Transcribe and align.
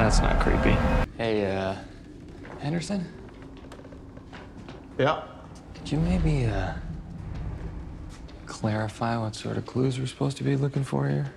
That's 0.00 0.22
not 0.22 0.40
creepy. 0.40 0.74
Hey, 1.18 1.44
uh, 1.44 1.74
Henderson? 2.58 3.06
Yeah. 4.96 5.24
Could 5.74 5.92
you 5.92 5.98
maybe, 5.98 6.46
uh, 6.46 6.72
clarify 8.46 9.18
what 9.18 9.36
sort 9.36 9.58
of 9.58 9.66
clues 9.66 10.00
we're 10.00 10.06
supposed 10.06 10.38
to 10.38 10.42
be 10.42 10.56
looking 10.56 10.84
for 10.84 11.06
here? 11.06 11.34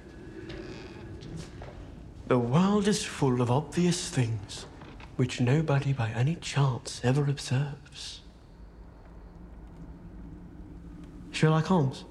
The 2.28 2.40
world 2.40 2.88
is 2.88 3.04
full 3.04 3.42
of 3.42 3.52
obvious 3.52 4.10
things 4.10 4.66
which 5.18 5.42
nobody 5.42 5.92
by 5.92 6.12
any 6.12 6.36
chance 6.36 7.02
ever 7.04 7.26
observes. 7.26 8.22
Sherlock 11.32 11.66
Holmes. 11.66 12.06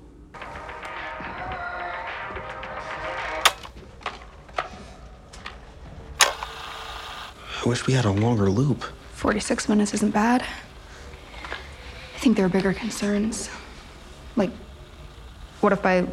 I 7.64 7.68
wish 7.68 7.86
we 7.86 7.92
had 7.92 8.04
a 8.04 8.10
longer 8.10 8.50
loop. 8.50 8.82
46 9.14 9.68
minutes 9.68 9.94
isn't 9.94 10.10
bad. 10.12 10.42
I 10.42 12.18
think 12.18 12.36
there 12.36 12.44
are 12.44 12.48
bigger 12.48 12.72
concerns. 12.72 13.50
Like, 14.34 14.50
what 15.60 15.72
if 15.72 15.80
by 15.80 16.08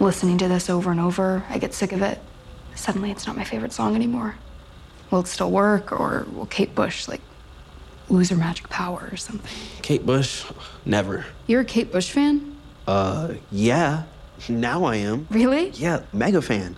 listening 0.00 0.38
to 0.38 0.48
this 0.48 0.68
over 0.68 0.90
and 0.90 0.98
over, 0.98 1.44
I 1.48 1.58
get 1.58 1.74
sick 1.74 1.92
of 1.92 2.02
it? 2.02 2.18
Suddenly 2.74 3.12
it's 3.12 3.26
not 3.26 3.36
my 3.36 3.44
favorite 3.44 3.72
song 3.72 3.94
anymore. 3.94 4.34
Will 5.12 5.20
it 5.20 5.28
still 5.28 5.50
work, 5.50 5.92
or 5.92 6.26
will 6.32 6.46
Kate 6.46 6.74
Bush, 6.74 7.06
like, 7.06 7.20
lose 8.08 8.30
her 8.30 8.36
magic 8.36 8.68
power 8.68 9.08
or 9.12 9.16
something? 9.16 9.50
Kate 9.82 10.04
Bush? 10.04 10.44
Never. 10.84 11.24
You're 11.46 11.60
a 11.60 11.64
Kate 11.64 11.92
Bush 11.92 12.10
fan? 12.10 12.56
Uh, 12.88 13.34
yeah. 13.52 14.04
Now 14.48 14.84
I 14.84 14.96
am. 14.96 15.28
Really? 15.30 15.70
Yeah, 15.70 16.02
mega 16.12 16.42
fan. 16.42 16.74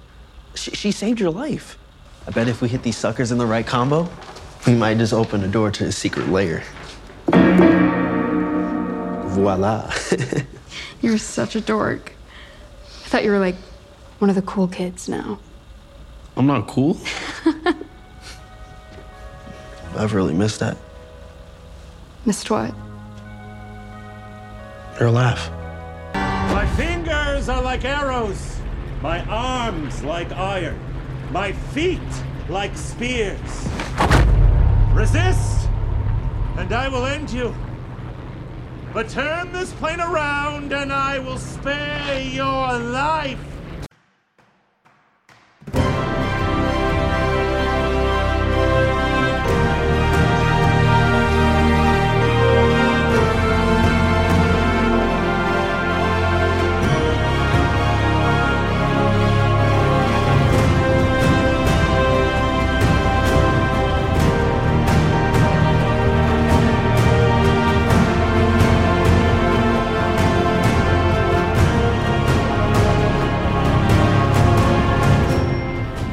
She, 0.54 0.72
she 0.72 0.92
saved 0.92 1.18
your 1.18 1.30
life. 1.30 1.78
I 2.26 2.30
bet 2.30 2.48
if 2.48 2.62
we 2.62 2.68
hit 2.68 2.82
these 2.82 2.96
suckers 2.96 3.32
in 3.32 3.38
the 3.38 3.46
right 3.46 3.66
combo, 3.66 4.08
we 4.66 4.74
might 4.74 4.98
just 4.98 5.12
open 5.12 5.42
a 5.42 5.48
door 5.48 5.70
to 5.72 5.86
a 5.86 5.92
secret 5.92 6.28
lair. 6.28 6.62
Voila. 9.26 9.92
You're 11.02 11.18
such 11.18 11.56
a 11.56 11.60
dork. 11.60 12.12
I 13.04 13.08
thought 13.08 13.24
you 13.24 13.30
were 13.30 13.40
like 13.40 13.56
one 14.18 14.30
of 14.30 14.36
the 14.36 14.42
cool 14.42 14.68
kids 14.68 15.08
now. 15.08 15.40
I'm 16.36 16.46
not 16.46 16.68
cool. 16.68 16.96
I've 19.96 20.14
really 20.14 20.34
missed 20.34 20.60
that. 20.60 20.76
Missed 22.24 22.50
what? 22.50 22.72
Your 25.00 25.10
laugh. 25.10 25.50
My 26.14 26.66
fingers 26.76 27.48
are 27.48 27.60
like 27.62 27.84
arrows, 27.84 28.60
my 29.02 29.24
arms 29.24 30.04
like 30.04 30.30
iron, 30.32 30.78
my 31.32 31.50
feet 31.50 31.98
like 32.50 32.76
spears. 32.76 33.40
Resist, 34.92 35.66
and 36.58 36.70
I 36.72 36.88
will 36.92 37.06
end 37.06 37.30
you. 37.30 37.54
But 38.92 39.08
turn 39.08 39.50
this 39.50 39.72
plane 39.72 40.00
around, 40.00 40.74
and 40.74 40.92
I 40.92 41.18
will 41.20 41.38
spare 41.38 42.20
your 42.20 42.78
life. 42.78 43.51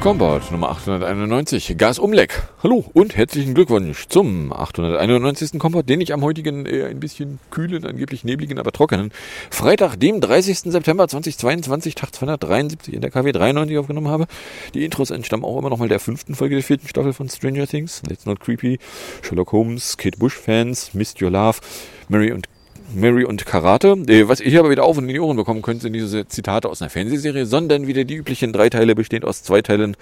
Combat 0.09 0.51
Nummer 0.51 0.71
891, 0.71 1.77
Gasumleck. 1.77 2.41
Hallo 2.63 2.83
und 2.93 3.15
herzlichen 3.15 3.53
Glückwunsch 3.53 4.07
zum 4.07 4.51
891. 4.51 5.59
Combat, 5.59 5.87
den 5.87 6.01
ich 6.01 6.13
am 6.13 6.23
heutigen 6.23 6.65
eher 6.65 6.87
ein 6.87 6.99
bisschen 6.99 7.37
kühlen, 7.51 7.85
angeblich 7.85 8.23
nebligen, 8.23 8.57
aber 8.57 8.71
trockenen 8.71 9.11
Freitag, 9.51 9.97
dem 9.97 10.19
30. 10.19 10.71
September 10.71 11.07
2022, 11.07 11.93
Tag 11.93 12.15
273 12.15 12.95
in 12.95 13.01
der 13.01 13.11
KW 13.11 13.31
93 13.31 13.77
aufgenommen 13.77 14.07
habe. 14.07 14.25
Die 14.73 14.83
Intros 14.83 15.11
entstammen 15.11 15.45
auch 15.45 15.59
immer 15.59 15.69
noch 15.69 15.77
mal 15.77 15.89
der 15.89 15.99
fünften 15.99 16.33
Folge 16.33 16.55
der 16.55 16.63
vierten 16.63 16.87
Staffel 16.87 17.13
von 17.13 17.29
Stranger 17.29 17.67
Things. 17.67 18.01
Let's 18.09 18.25
Not 18.25 18.39
Creepy, 18.39 18.79
Sherlock 19.21 19.51
Holmes, 19.51 19.95
Kate 19.95 20.17
Bush 20.17 20.33
Fans, 20.33 20.95
Missed 20.95 21.21
Your 21.21 21.29
Love, 21.29 21.59
Mary 22.07 22.31
und 22.31 22.49
Mary 22.93 23.23
und 23.23 23.45
Karate. 23.45 23.97
Äh, 24.07 24.27
Was 24.27 24.41
ihr 24.41 24.59
aber 24.59 24.69
wieder 24.69 24.83
auf 24.83 24.97
und 24.97 25.07
in 25.07 25.13
die 25.13 25.19
Ohren 25.19 25.37
bekommen 25.37 25.61
könnt, 25.61 25.81
sind 25.81 25.93
diese 25.93 26.27
Zitate 26.27 26.69
aus 26.69 26.81
einer 26.81 26.89
Fernsehserie, 26.89 27.45
sondern 27.45 27.87
wieder 27.87 28.03
die 28.03 28.15
üblichen 28.15 28.53
drei 28.53 28.69
Teile, 28.69 28.95
bestehend 28.95 29.25
aus 29.25 29.43
zwei 29.43 29.61
Teilen, 29.61 29.95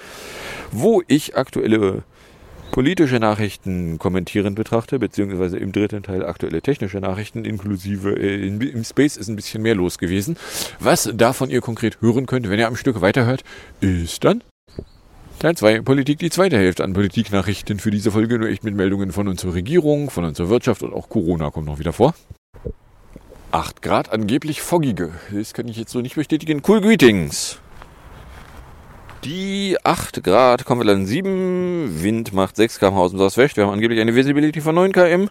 wo 0.72 1.02
ich 1.08 1.36
aktuelle 1.36 2.04
politische 2.72 3.20
Nachrichten 3.20 3.98
kommentierend 3.98 4.56
betrachte, 4.56 5.00
beziehungsweise 5.00 5.58
im 5.58 5.72
dritten 5.72 6.04
Teil 6.04 6.26
aktuelle 6.26 6.62
technische 6.62 7.00
Nachrichten, 7.00 7.46
inklusive 7.46 8.12
äh, 8.12 8.48
in, 8.48 8.62
im 8.62 8.84
Space 8.84 9.18
ist 9.18 9.28
ein 9.30 9.36
bisschen 9.36 9.62
mehr 9.62 9.76
los 9.76 9.98
gewesen. 9.98 10.38
Was 10.80 11.10
davon 11.14 11.50
ihr 11.50 11.62
konkret 11.62 12.02
hören 12.02 12.26
könnt, 12.26 12.50
wenn 12.50 12.60
ihr 12.60 12.68
am 12.68 12.76
Stück 12.76 13.02
weiterhört, 13.02 13.44
ist 13.82 14.24
dann 14.24 14.44
Teil 15.40 15.56
2, 15.56 15.82
Politik, 15.82 16.18
die 16.18 16.32
zweite 16.32 16.58
Hälfte 16.58 16.84
an 16.84 16.94
Politiknachrichten 16.94 17.80
für 17.80 17.92
diese 17.92 18.10
Folge, 18.10 18.40
nur 18.40 18.50
echt 18.50 18.64
mit 18.64 18.74
Meldungen 18.74 19.12
von 19.12 19.28
unserer 19.28 19.54
Regierung, 19.54 20.10
von 20.10 20.24
unserer 20.26 20.50
Wirtschaft 20.50 20.82
und 20.82 20.94
auch 20.94 21.10
Corona 21.10 21.52
kommt 21.52 21.68
noch 21.68 21.78
wieder 21.78 21.94
vor. 21.94 22.16
8 23.52 23.82
Grad 23.82 24.12
angeblich 24.12 24.62
foggige. 24.62 25.12
Das 25.32 25.54
kann 25.54 25.68
ich 25.68 25.78
jetzt 25.78 25.92
so 25.92 26.02
nicht 26.02 26.16
bestätigen. 26.16 26.62
Cool 26.68 26.82
Greetings. 26.82 27.60
Die 29.24 29.78
8 29.84 30.24
Grad 30.24 30.66
kommen 30.66 30.82
wir 30.82 30.86
dann 30.86 31.06
7. 31.06 32.04
Wind 32.04 32.34
macht 32.34 32.56
6 32.56 32.80
km 32.80 32.96
aus 32.96 33.12
dem 33.12 33.20
Südwest. 33.20 33.58
Wir 33.58 33.66
haben 33.66 33.74
angeblich 33.74 34.00
eine 34.00 34.16
Visibility 34.16 34.62
von 34.62 34.76
9 34.76 34.92
km. 34.92 35.30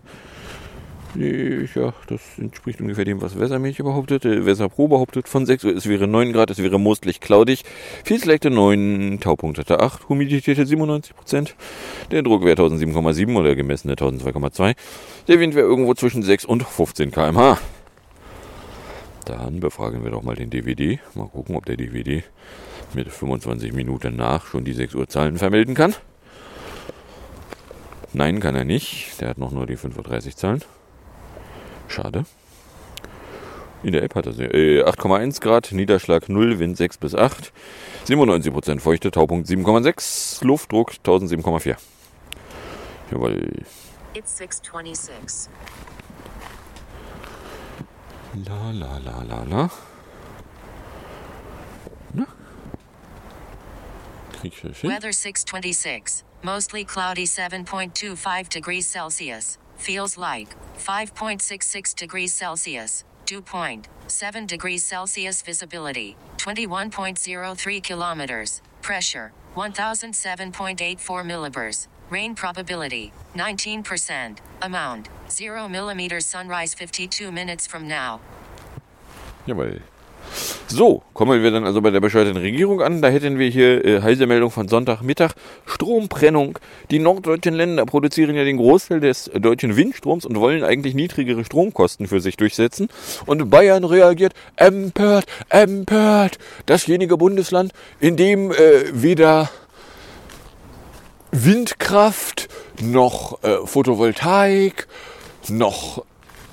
Ja, 1.18 1.94
das 2.08 2.20
entspricht 2.38 2.80
ungefähr 2.80 3.06
dem, 3.06 3.22
was 3.22 3.38
Wesermilch 3.38 3.78
behauptet. 3.78 4.26
Äh, 4.26 4.44
Weserpro 4.44 4.88
behauptet 4.88 5.28
von 5.28 5.46
6 5.46 5.64
Uhr. 5.64 5.74
Es 5.74 5.88
wäre 5.88 6.06
9 6.06 6.32
Grad, 6.32 6.50
es 6.50 6.62
wäre 6.62 6.78
mostlich 6.78 7.20
cloudig. 7.20 7.64
Viel 8.04 8.18
Selekte 8.18 8.50
9, 8.50 9.18
Taupunkt 9.20 9.58
hatte 9.58 9.80
8, 9.80 10.10
Humidität 10.10 10.58
97%. 10.58 11.54
Der 12.10 12.22
Druckwert 12.22 12.58
1007,7 12.60 13.34
oder 13.34 13.54
gemessene 13.54 13.94
1002,2. 13.94 14.74
Der 15.28 15.40
Wind 15.40 15.54
wäre 15.54 15.66
irgendwo 15.66 15.94
zwischen 15.94 16.22
6 16.22 16.44
und 16.44 16.64
15 16.64 17.10
km/h. 17.12 17.58
Dann 19.24 19.60
befragen 19.60 20.04
wir 20.04 20.10
doch 20.10 20.22
mal 20.22 20.36
den 20.36 20.50
DVD. 20.50 21.00
Mal 21.14 21.28
gucken, 21.28 21.56
ob 21.56 21.64
der 21.64 21.78
DVD 21.78 22.24
mit 22.92 23.08
25 23.08 23.72
Minuten 23.72 24.16
nach 24.16 24.46
schon 24.46 24.64
die 24.64 24.74
6 24.74 24.94
Uhr 24.94 25.08
Zahlen 25.08 25.38
vermelden 25.38 25.74
kann. 25.74 25.94
Nein, 28.12 28.40
kann 28.40 28.54
er 28.54 28.64
nicht. 28.64 29.20
Der 29.20 29.30
hat 29.30 29.38
noch 29.38 29.50
nur 29.50 29.66
die 29.66 29.78
5.30 29.78 30.26
Uhr 30.26 30.36
Zahlen. 30.36 30.62
Schade. 31.88 32.24
In 33.82 33.92
der 33.92 34.02
App 34.02 34.14
hat 34.14 34.26
er 34.26 34.32
sie. 34.32 34.44
Äh, 34.44 34.82
8,1 34.84 35.40
Grad, 35.40 35.70
Niederschlag 35.72 36.28
0, 36.28 36.58
Wind 36.58 36.76
6 36.76 36.98
bis 36.98 37.14
8, 37.14 37.52
97% 38.08 38.80
Feuchte, 38.80 39.10
Taupunkt 39.10 39.48
7,6, 39.48 40.44
Luftdruck 40.44 40.92
1007,4. 41.04 41.76
Jawohl. 43.10 43.64
It's 44.14 44.36
626. 44.38 45.50
La 48.44 48.70
la 48.70 48.98
la 48.98 49.22
la 49.22 49.42
la. 49.44 49.70
Na? 52.12 52.26
Krieg 54.40 54.52
ich? 54.64 54.82
Weather 54.82 55.12
626. 55.12 56.24
Mostly 56.42 56.84
cloudy 56.84 57.24
7.25 57.24 58.48
degrees 58.50 58.90
Celsius. 58.90 59.58
Feels 59.76 60.18
like 60.18 60.54
5.66 60.78 61.94
degrees 61.94 62.34
Celsius. 62.34 63.04
Dew 63.24 63.40
point 63.42 63.88
7 64.08 64.46
degrees 64.46 64.84
Celsius. 64.84 65.42
Visibility 65.42 66.16
21.03 66.38 67.82
kilometers. 67.82 68.62
Pressure 68.82 69.32
1007.84 69.54 70.98
millibars. 71.24 71.88
Rain 72.10 72.34
probability 72.34 73.12
19%. 73.34 74.38
Amount 74.62 75.08
0 75.28 75.68
millimeters. 75.68 76.26
Sunrise 76.26 76.74
52 76.74 77.32
minutes 77.32 77.66
from 77.66 77.88
now. 77.88 78.20
Jawohl. 79.46 79.80
So, 80.68 81.02
kommen 81.14 81.42
wir 81.42 81.50
dann 81.50 81.64
also 81.64 81.80
bei 81.80 81.90
der 81.90 82.00
bescheuerten 82.00 82.36
Regierung 82.36 82.82
an. 82.82 83.00
Da 83.00 83.08
hätten 83.08 83.38
wir 83.38 83.48
hier 83.48 83.84
äh, 83.84 84.02
heiße 84.02 84.26
Meldung 84.26 84.50
von 84.50 84.68
Sonntagmittag. 84.68 85.32
Stromprennung. 85.64 86.58
Die 86.90 86.98
norddeutschen 86.98 87.54
Länder 87.54 87.86
produzieren 87.86 88.34
ja 88.34 88.44
den 88.44 88.56
Großteil 88.56 89.00
des 89.00 89.30
deutschen 89.34 89.76
Windstroms 89.76 90.24
und 90.24 90.38
wollen 90.40 90.64
eigentlich 90.64 90.94
niedrigere 90.94 91.44
Stromkosten 91.44 92.08
für 92.08 92.20
sich 92.20 92.36
durchsetzen. 92.36 92.88
Und 93.26 93.48
Bayern 93.50 93.84
reagiert 93.84 94.32
empört, 94.56 95.26
empört. 95.48 96.38
Dasjenige 96.66 97.16
Bundesland, 97.16 97.72
in 98.00 98.16
dem 98.16 98.50
äh, 98.52 98.56
weder 98.92 99.50
Windkraft, 101.30 102.48
noch 102.82 103.42
äh, 103.42 103.66
Photovoltaik, 103.66 104.86
noch 105.48 106.04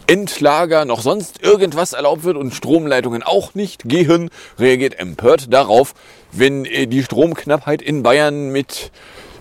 Endlager, 0.08 0.86
noch 0.86 1.02
sonst 1.02 1.42
irgendwas 1.44 1.94
erlaubt 1.94 2.24
wird 2.24 2.38
und 2.38 2.54
Stromleitungen 2.54 3.24
auch 3.24 3.56
nicht 3.56 3.84
gehen, 3.86 4.30
reagiert 4.60 5.00
empört 5.00 5.54
darauf, 5.54 5.94
wenn 6.32 6.66
äh, 6.66 6.88
die 6.88 7.04
Stromknappheit 7.04 7.82
in 7.82 8.04
Bayern 8.04 8.50
mit, 8.50 8.92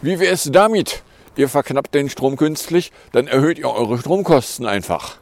wie 0.01 0.21
wäre 0.21 0.33
es 0.33 0.51
damit? 0.53 1.03
Ihr 1.37 1.49
verknappt 1.49 1.95
den 1.95 2.11
Strom 2.11 2.37
künstlich, 2.37 2.93
dann 3.13 3.27
erhöht 3.27 3.59
ihr 3.59 3.71
eure 3.71 3.99
Stromkosten 3.99 4.67
einfach. 4.67 5.17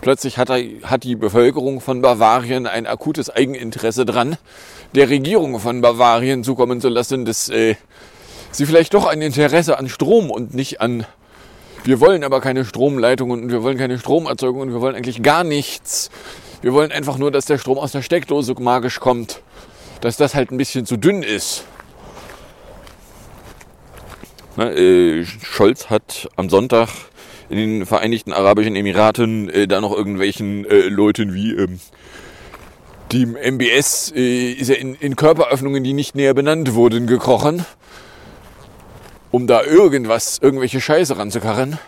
Plötzlich 0.00 0.38
hat, 0.38 0.48
er, 0.48 0.62
hat 0.84 1.04
die 1.04 1.16
Bevölkerung 1.16 1.80
von 1.80 2.00
Bavarien 2.00 2.66
ein 2.66 2.86
akutes 2.86 3.28
Eigeninteresse 3.28 4.06
dran, 4.06 4.38
der 4.94 5.10
Regierung 5.10 5.60
von 5.60 5.80
Bavarien 5.80 6.42
zukommen 6.42 6.80
zu 6.80 6.88
lassen, 6.88 7.24
dass 7.24 7.48
äh, 7.48 7.74
sie 8.50 8.64
vielleicht 8.64 8.94
doch 8.94 9.06
ein 9.06 9.20
Interesse 9.20 9.78
an 9.78 9.88
Strom 9.88 10.30
und 10.30 10.54
nicht 10.54 10.80
an 10.80 11.04
wir 11.84 12.00
wollen 12.00 12.24
aber 12.24 12.40
keine 12.40 12.64
Stromleitungen 12.64 13.42
und 13.42 13.50
wir 13.50 13.62
wollen 13.62 13.78
keine 13.78 13.98
Stromerzeugung 13.98 14.60
und 14.60 14.72
wir 14.72 14.80
wollen 14.80 14.94
eigentlich 14.94 15.22
gar 15.22 15.44
nichts. 15.44 16.10
Wir 16.62 16.74
wollen 16.74 16.92
einfach 16.92 17.16
nur, 17.16 17.30
dass 17.30 17.46
der 17.46 17.58
Strom 17.58 17.78
aus 17.78 17.92
der 17.92 18.02
Steckdose 18.02 18.54
magisch 18.58 19.00
kommt. 19.00 19.42
Dass 20.00 20.16
das 20.16 20.34
halt 20.34 20.50
ein 20.50 20.56
bisschen 20.56 20.86
zu 20.86 20.96
dünn 20.96 21.22
ist. 21.22 21.64
Na, 24.56 24.70
äh, 24.72 25.24
Scholz 25.24 25.88
hat 25.88 26.28
am 26.36 26.50
Sonntag 26.50 26.88
in 27.48 27.56
den 27.56 27.86
Vereinigten 27.86 28.32
Arabischen 28.32 28.76
Emiraten 28.76 29.48
äh, 29.48 29.66
da 29.66 29.80
noch 29.80 29.96
irgendwelchen 29.96 30.64
äh, 30.66 30.88
Leuten 30.88 31.34
wie 31.34 31.52
ähm, 31.52 31.80
dem 33.12 33.36
MBS 33.36 34.12
äh, 34.14 34.52
ist 34.52 34.70
er 34.70 34.78
in, 34.78 34.94
in 34.94 35.16
Körperöffnungen, 35.16 35.82
die 35.82 35.92
nicht 35.92 36.14
näher 36.14 36.34
benannt 36.34 36.74
wurden, 36.74 37.06
gekrochen 37.06 37.64
um 39.30 39.46
da 39.46 39.62
irgendwas, 39.62 40.38
irgendwelche 40.40 40.80
Scheiße 40.80 41.16
ranzukarren. 41.16 41.78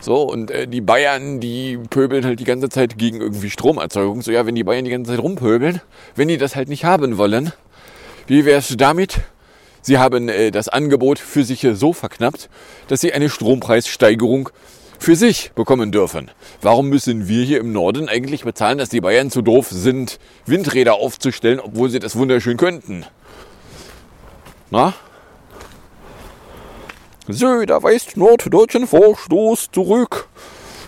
So, 0.00 0.22
und 0.22 0.50
äh, 0.50 0.66
die 0.66 0.80
Bayern, 0.80 1.40
die 1.40 1.78
pöbeln 1.90 2.24
halt 2.24 2.40
die 2.40 2.44
ganze 2.44 2.70
Zeit 2.70 2.96
gegen 2.96 3.20
irgendwie 3.20 3.50
Stromerzeugung. 3.50 4.22
So, 4.22 4.32
ja, 4.32 4.46
wenn 4.46 4.54
die 4.54 4.64
Bayern 4.64 4.84
die 4.84 4.90
ganze 4.90 5.10
Zeit 5.10 5.20
rumpöbeln, 5.20 5.82
wenn 6.16 6.28
die 6.28 6.38
das 6.38 6.56
halt 6.56 6.68
nicht 6.68 6.84
haben 6.84 7.18
wollen, 7.18 7.52
wie 8.26 8.44
wär's 8.44 8.74
damit? 8.78 9.20
Sie 9.82 9.98
haben 9.98 10.28
äh, 10.28 10.50
das 10.50 10.68
Angebot 10.68 11.18
für 11.18 11.44
sich 11.44 11.66
so 11.72 11.92
verknappt, 11.92 12.48
dass 12.88 13.00
sie 13.00 13.12
eine 13.12 13.28
Strompreissteigerung 13.28 14.50
für 14.98 15.16
sich 15.16 15.52
bekommen 15.54 15.92
dürfen. 15.92 16.30
Warum 16.60 16.88
müssen 16.88 17.26
wir 17.26 17.44
hier 17.44 17.60
im 17.60 17.72
Norden 17.72 18.08
eigentlich 18.08 18.44
bezahlen, 18.44 18.78
dass 18.78 18.90
die 18.90 19.00
Bayern 19.00 19.30
zu 19.30 19.40
doof 19.42 19.68
sind, 19.70 20.18
Windräder 20.46 20.94
aufzustellen, 20.94 21.60
obwohl 21.60 21.88
sie 21.90 21.98
das 21.98 22.16
wunderschön 22.16 22.58
könnten? 22.58 23.06
Na? 24.70 24.94
Söder 27.32 27.82
weist 27.82 28.16
norddeutschen 28.16 28.86
Vorstoß 28.86 29.70
zurück. 29.72 30.28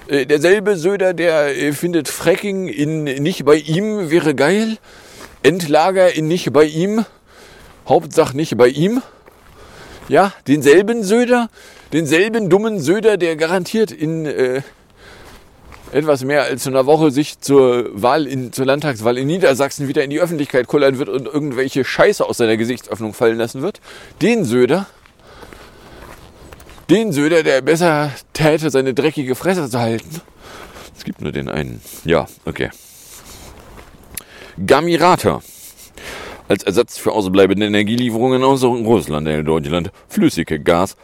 Äh, 0.08 0.26
derselbe 0.26 0.76
Söder, 0.76 1.14
der 1.14 1.56
äh, 1.56 1.72
findet 1.72 2.08
Fracking 2.08 2.68
in 2.68 3.04
nicht 3.04 3.44
bei 3.44 3.56
ihm 3.56 4.10
wäre 4.10 4.34
geil. 4.34 4.78
Endlager 5.42 6.14
in 6.14 6.28
nicht 6.28 6.52
bei 6.52 6.64
ihm. 6.64 7.04
Hauptsache 7.88 8.36
nicht 8.36 8.56
bei 8.56 8.68
ihm. 8.68 9.02
Ja, 10.08 10.32
denselben 10.46 11.04
Söder, 11.04 11.48
denselben 11.92 12.50
dummen 12.50 12.80
Söder, 12.80 13.16
der 13.16 13.36
garantiert 13.36 13.92
in 13.92 14.26
äh, 14.26 14.62
etwas 15.92 16.24
mehr 16.24 16.44
als 16.44 16.66
einer 16.66 16.86
Woche 16.86 17.10
sich 17.10 17.40
zur 17.40 17.88
Wahl 17.92 18.26
in, 18.26 18.52
zur 18.52 18.66
Landtagswahl 18.66 19.18
in 19.18 19.26
Niedersachsen 19.26 19.88
wieder 19.88 20.02
in 20.02 20.10
die 20.10 20.20
Öffentlichkeit 20.20 20.66
kullern 20.66 20.98
wird 20.98 21.08
und 21.08 21.26
irgendwelche 21.26 21.84
Scheiße 21.84 22.24
aus 22.24 22.38
seiner 22.38 22.56
Gesichtsöffnung 22.56 23.14
fallen 23.14 23.38
lassen 23.38 23.62
wird. 23.62 23.80
Den 24.20 24.44
Söder, 24.44 24.86
den 26.92 27.10
Söder, 27.10 27.42
der 27.42 27.62
besser 27.62 28.12
täte, 28.34 28.68
seine 28.70 28.92
dreckige 28.92 29.34
Fresse 29.34 29.70
zu 29.70 29.78
halten. 29.78 30.20
Es 30.94 31.04
gibt 31.04 31.22
nur 31.22 31.32
den 31.32 31.48
einen. 31.48 31.80
Ja, 32.04 32.26
okay. 32.44 32.70
Gamirata. 34.66 35.40
Als 36.52 36.64
Ersatz 36.64 36.98
für 36.98 37.12
ausbleibende 37.12 37.64
Energielieferungen 37.64 38.44
aus 38.44 38.62
Russland 38.62 39.26
erhält 39.26 39.48
Deutschland 39.48 39.90
flüssige 40.06 40.60
Gas 40.60 40.98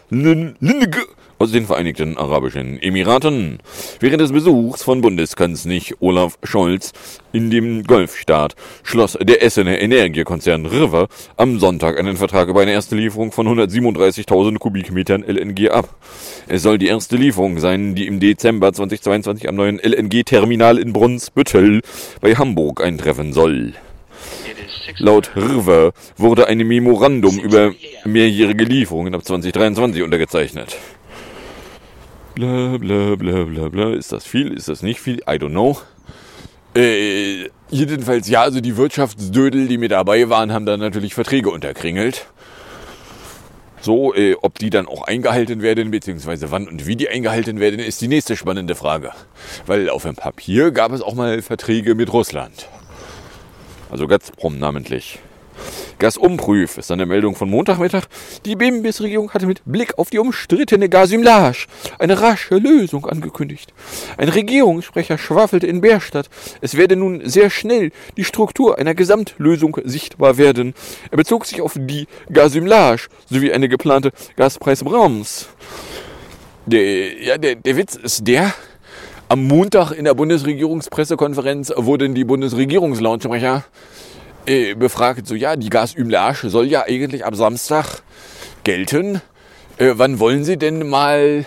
aus 1.39 1.53
den 1.53 1.65
Vereinigten 1.65 2.19
Arabischen 2.19 2.79
Emiraten. 2.83 3.59
Während 3.99 4.21
des 4.21 4.31
Besuchs 4.31 4.83
von 4.83 5.01
Bundeskanzler 5.01 5.81
Olaf 6.01 6.39
Scholz 6.43 6.93
in 7.33 7.51
dem 7.51 7.85
Golfstaat 7.85 8.57
schloss 8.83 9.17
der 9.23 9.43
Essener 9.43 9.81
Energiekonzern 9.81 10.67
River 10.67 11.09
am 11.39 11.59
Sonntag 11.59 11.99
einen 11.99 12.19
Vertrag 12.19 12.49
über 12.49 12.61
eine 12.61 12.73
erste 12.73 12.97
Lieferung 12.97 13.33
von 13.33 13.49
137.000 13.49 14.59
Kubikmetern 14.59 15.23
LNG 15.23 15.71
ab. 15.71 15.97
Es 16.47 16.63
soll 16.63 16.77
die 16.77 16.89
erste 16.89 17.17
Lieferung 17.17 17.59
sein, 17.59 17.95
die 17.95 18.07
im 18.07 18.21
Dezember 18.21 18.75
2022 18.75 19.49
am 19.49 19.55
neuen 19.55 19.79
LNG-Terminal 19.79 20.77
in 20.77 20.93
Brunsbüttel 20.93 21.81
bei 22.21 22.35
Hamburg 22.35 22.85
eintreffen 22.85 23.33
soll. 23.33 23.73
Laut 24.97 25.31
River 25.37 25.93
wurde 26.17 26.47
ein 26.47 26.59
Memorandum 26.59 27.39
über 27.39 27.75
mehrjährige 28.05 28.65
Lieferungen 28.65 29.15
ab 29.15 29.25
2023 29.25 30.03
untergezeichnet. 30.03 30.77
Bla 32.35 32.79
bla 32.79 33.17
bla 33.17 33.45
bla 33.45 33.69
bla. 33.69 33.93
Ist 33.93 34.13
das 34.13 34.25
viel? 34.25 34.53
Ist 34.53 34.69
das 34.69 34.83
nicht 34.83 35.01
viel? 35.01 35.17
I 35.19 35.37
don't 35.39 35.51
know. 35.51 35.79
Äh, 36.75 37.49
jedenfalls, 37.71 38.29
ja, 38.29 38.43
also 38.43 38.61
die 38.61 38.77
Wirtschaftsdödel, 38.77 39.69
die 39.69 39.79
mit 39.79 39.91
dabei 39.91 40.29
waren, 40.29 40.53
haben 40.53 40.67
dann 40.67 40.81
natürlich 40.81 41.15
Verträge 41.15 41.51
unterkringelt. 41.51 42.27
So, 43.81 44.15
äh, 44.15 44.37
ob 44.43 44.59
die 44.59 44.71
dann 44.71 44.87
auch 44.87 45.03
eingehalten 45.03 45.63
werden, 45.63 45.91
beziehungsweise 45.91 46.51
wann 46.51 46.67
und 46.69 46.87
wie 46.87 46.97
die 46.97 47.09
eingehalten 47.09 47.61
werden, 47.61 47.81
ist 47.81 48.01
die 48.01 48.09
nächste 48.09 48.37
spannende 48.37 48.75
Frage. 48.75 49.13
Weil 49.67 49.89
auf 49.89 50.03
dem 50.03 50.17
Papier 50.17 50.71
gab 50.73 50.93
es 50.93 51.03
auch 51.03 51.15
mal 51.15 51.43
Verträge 51.43 51.95
mit 51.95 52.13
Russland. 52.13 52.69
Also 53.91 54.07
Gazprom 54.07 54.59
namentlich. 54.59 55.19
Gasumprüf 55.99 56.79
ist 56.79 56.93
eine 56.93 57.07
Meldung 57.07 57.35
von 57.35 57.51
Montagmittag. 57.51 58.05
Die 58.45 58.55
BMWs-Regierung 58.55 59.33
hatte 59.33 59.47
mit 59.47 59.63
Blick 59.65 59.99
auf 59.99 60.11
die 60.11 60.19
umstrittene 60.19 60.89
Gasumlage 60.89 61.67
eine 61.99 62.21
rasche 62.21 62.57
Lösung 62.57 63.07
angekündigt. 63.07 63.73
Ein 64.17 64.29
Regierungssprecher 64.29 65.19
schwafelte 65.19 65.67
in 65.67 65.81
Bärstadt, 65.81 66.31
es 66.61 66.77
werde 66.77 66.95
nun 66.95 67.29
sehr 67.29 67.51
schnell 67.51 67.91
die 68.17 68.25
Struktur 68.25 68.79
einer 68.79 68.95
Gesamtlösung 68.95 69.77
sichtbar 69.85 70.39
werden. 70.39 70.75
Er 71.11 71.17
bezog 71.17 71.47
sich 71.47 71.61
auf 71.61 71.75
die 71.77 72.07
Gasumlage 72.33 73.09
sowie 73.29 73.53
eine 73.53 73.69
geplante 73.69 74.13
Gaspreisbremse. 74.37 75.47
Der, 76.67 77.23
ja, 77.23 77.39
der, 77.39 77.57
der 77.57 77.77
Witz 77.77 77.97
ist 77.97 78.27
der, 78.27 78.55
am 79.29 79.47
Montag 79.47 79.93
in 79.93 80.05
der 80.05 80.15
Bundesregierungspressekonferenz 80.15 81.73
wurden 81.77 82.15
die 82.15 82.25
Bundesregierungslautsprecher 82.25 83.65
äh, 84.47 84.75
befragt, 84.75 85.27
so 85.27 85.35
ja, 85.35 85.57
die 85.57 85.69
Gasümlage 85.69 86.49
soll 86.49 86.67
ja 86.67 86.85
eigentlich 86.87 87.25
ab 87.27 87.37
Samstag 87.37 88.03
gelten. 88.65 89.21
Äh, 89.77 89.93
wann 89.97 90.19
wollen 90.19 90.45
Sie 90.45 90.57
denn 90.57 90.89
mal 90.89 91.45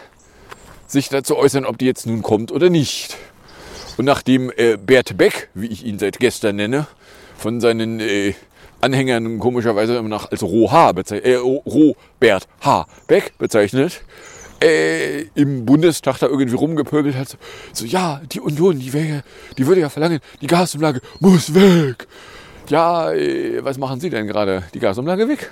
sich 0.85 1.09
dazu 1.09 1.35
äußern, 1.35 1.65
ob 1.65 1.79
die 1.79 1.85
jetzt 1.85 2.05
nun 2.05 2.21
kommt 2.21 2.51
oder 2.51 2.69
nicht? 2.69 3.17
Und 3.97 4.05
nachdem 4.05 4.51
äh, 4.55 4.77
Bert 4.77 5.17
Beck, 5.17 5.49
wie 5.55 5.67
ich 5.67 5.83
ihn 5.83 5.97
seit 5.97 6.19
gestern 6.19 6.57
nenne, 6.57 6.85
von 7.37 7.59
seinen 7.61 7.99
äh, 7.99 8.35
Anhängern 8.79 9.39
komischerweise 9.39 9.95
immer 9.95 10.09
noch 10.09 10.31
als 10.31 10.43
Roh 10.43 10.69
bezeichnet, 10.93 11.25
äh, 11.25 11.35
Robert 11.35 12.47
H. 12.61 12.85
Beck 13.07 13.33
bezeichnet, 13.39 14.01
äh, 14.61 15.21
im 15.35 15.65
Bundestag 15.65 16.19
da 16.19 16.27
irgendwie 16.27 16.55
rumgepöbelt 16.55 17.15
hat. 17.15 17.37
So, 17.73 17.85
ja, 17.85 18.21
die 18.31 18.39
Union, 18.39 18.79
die, 18.79 18.93
wäre, 18.93 19.23
die 19.57 19.67
würde 19.67 19.81
ja 19.81 19.89
verlangen, 19.89 20.19
die 20.41 20.47
Gasumlage 20.47 21.01
muss 21.19 21.53
weg. 21.53 22.07
Ja, 22.69 23.11
äh, 23.11 23.63
was 23.63 23.77
machen 23.77 23.99
Sie 23.99 24.09
denn 24.09 24.27
gerade? 24.27 24.63
Die 24.73 24.79
Gasumlage 24.79 25.27
weg? 25.27 25.49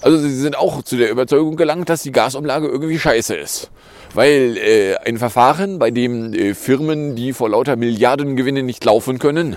Also 0.00 0.18
Sie 0.18 0.34
sind 0.34 0.56
auch 0.56 0.82
zu 0.82 0.96
der 0.96 1.10
Überzeugung 1.10 1.56
gelangt, 1.56 1.88
dass 1.88 2.02
die 2.02 2.12
Gasumlage 2.12 2.68
irgendwie 2.68 2.98
scheiße 2.98 3.34
ist. 3.34 3.70
Weil 4.14 4.56
äh, 4.56 4.96
ein 5.04 5.18
Verfahren, 5.18 5.78
bei 5.78 5.90
dem 5.90 6.32
äh, 6.32 6.54
Firmen, 6.54 7.16
die 7.16 7.32
vor 7.32 7.50
lauter 7.50 7.76
Milliardengewinne 7.76 8.62
nicht 8.62 8.84
laufen 8.84 9.18
können, 9.18 9.56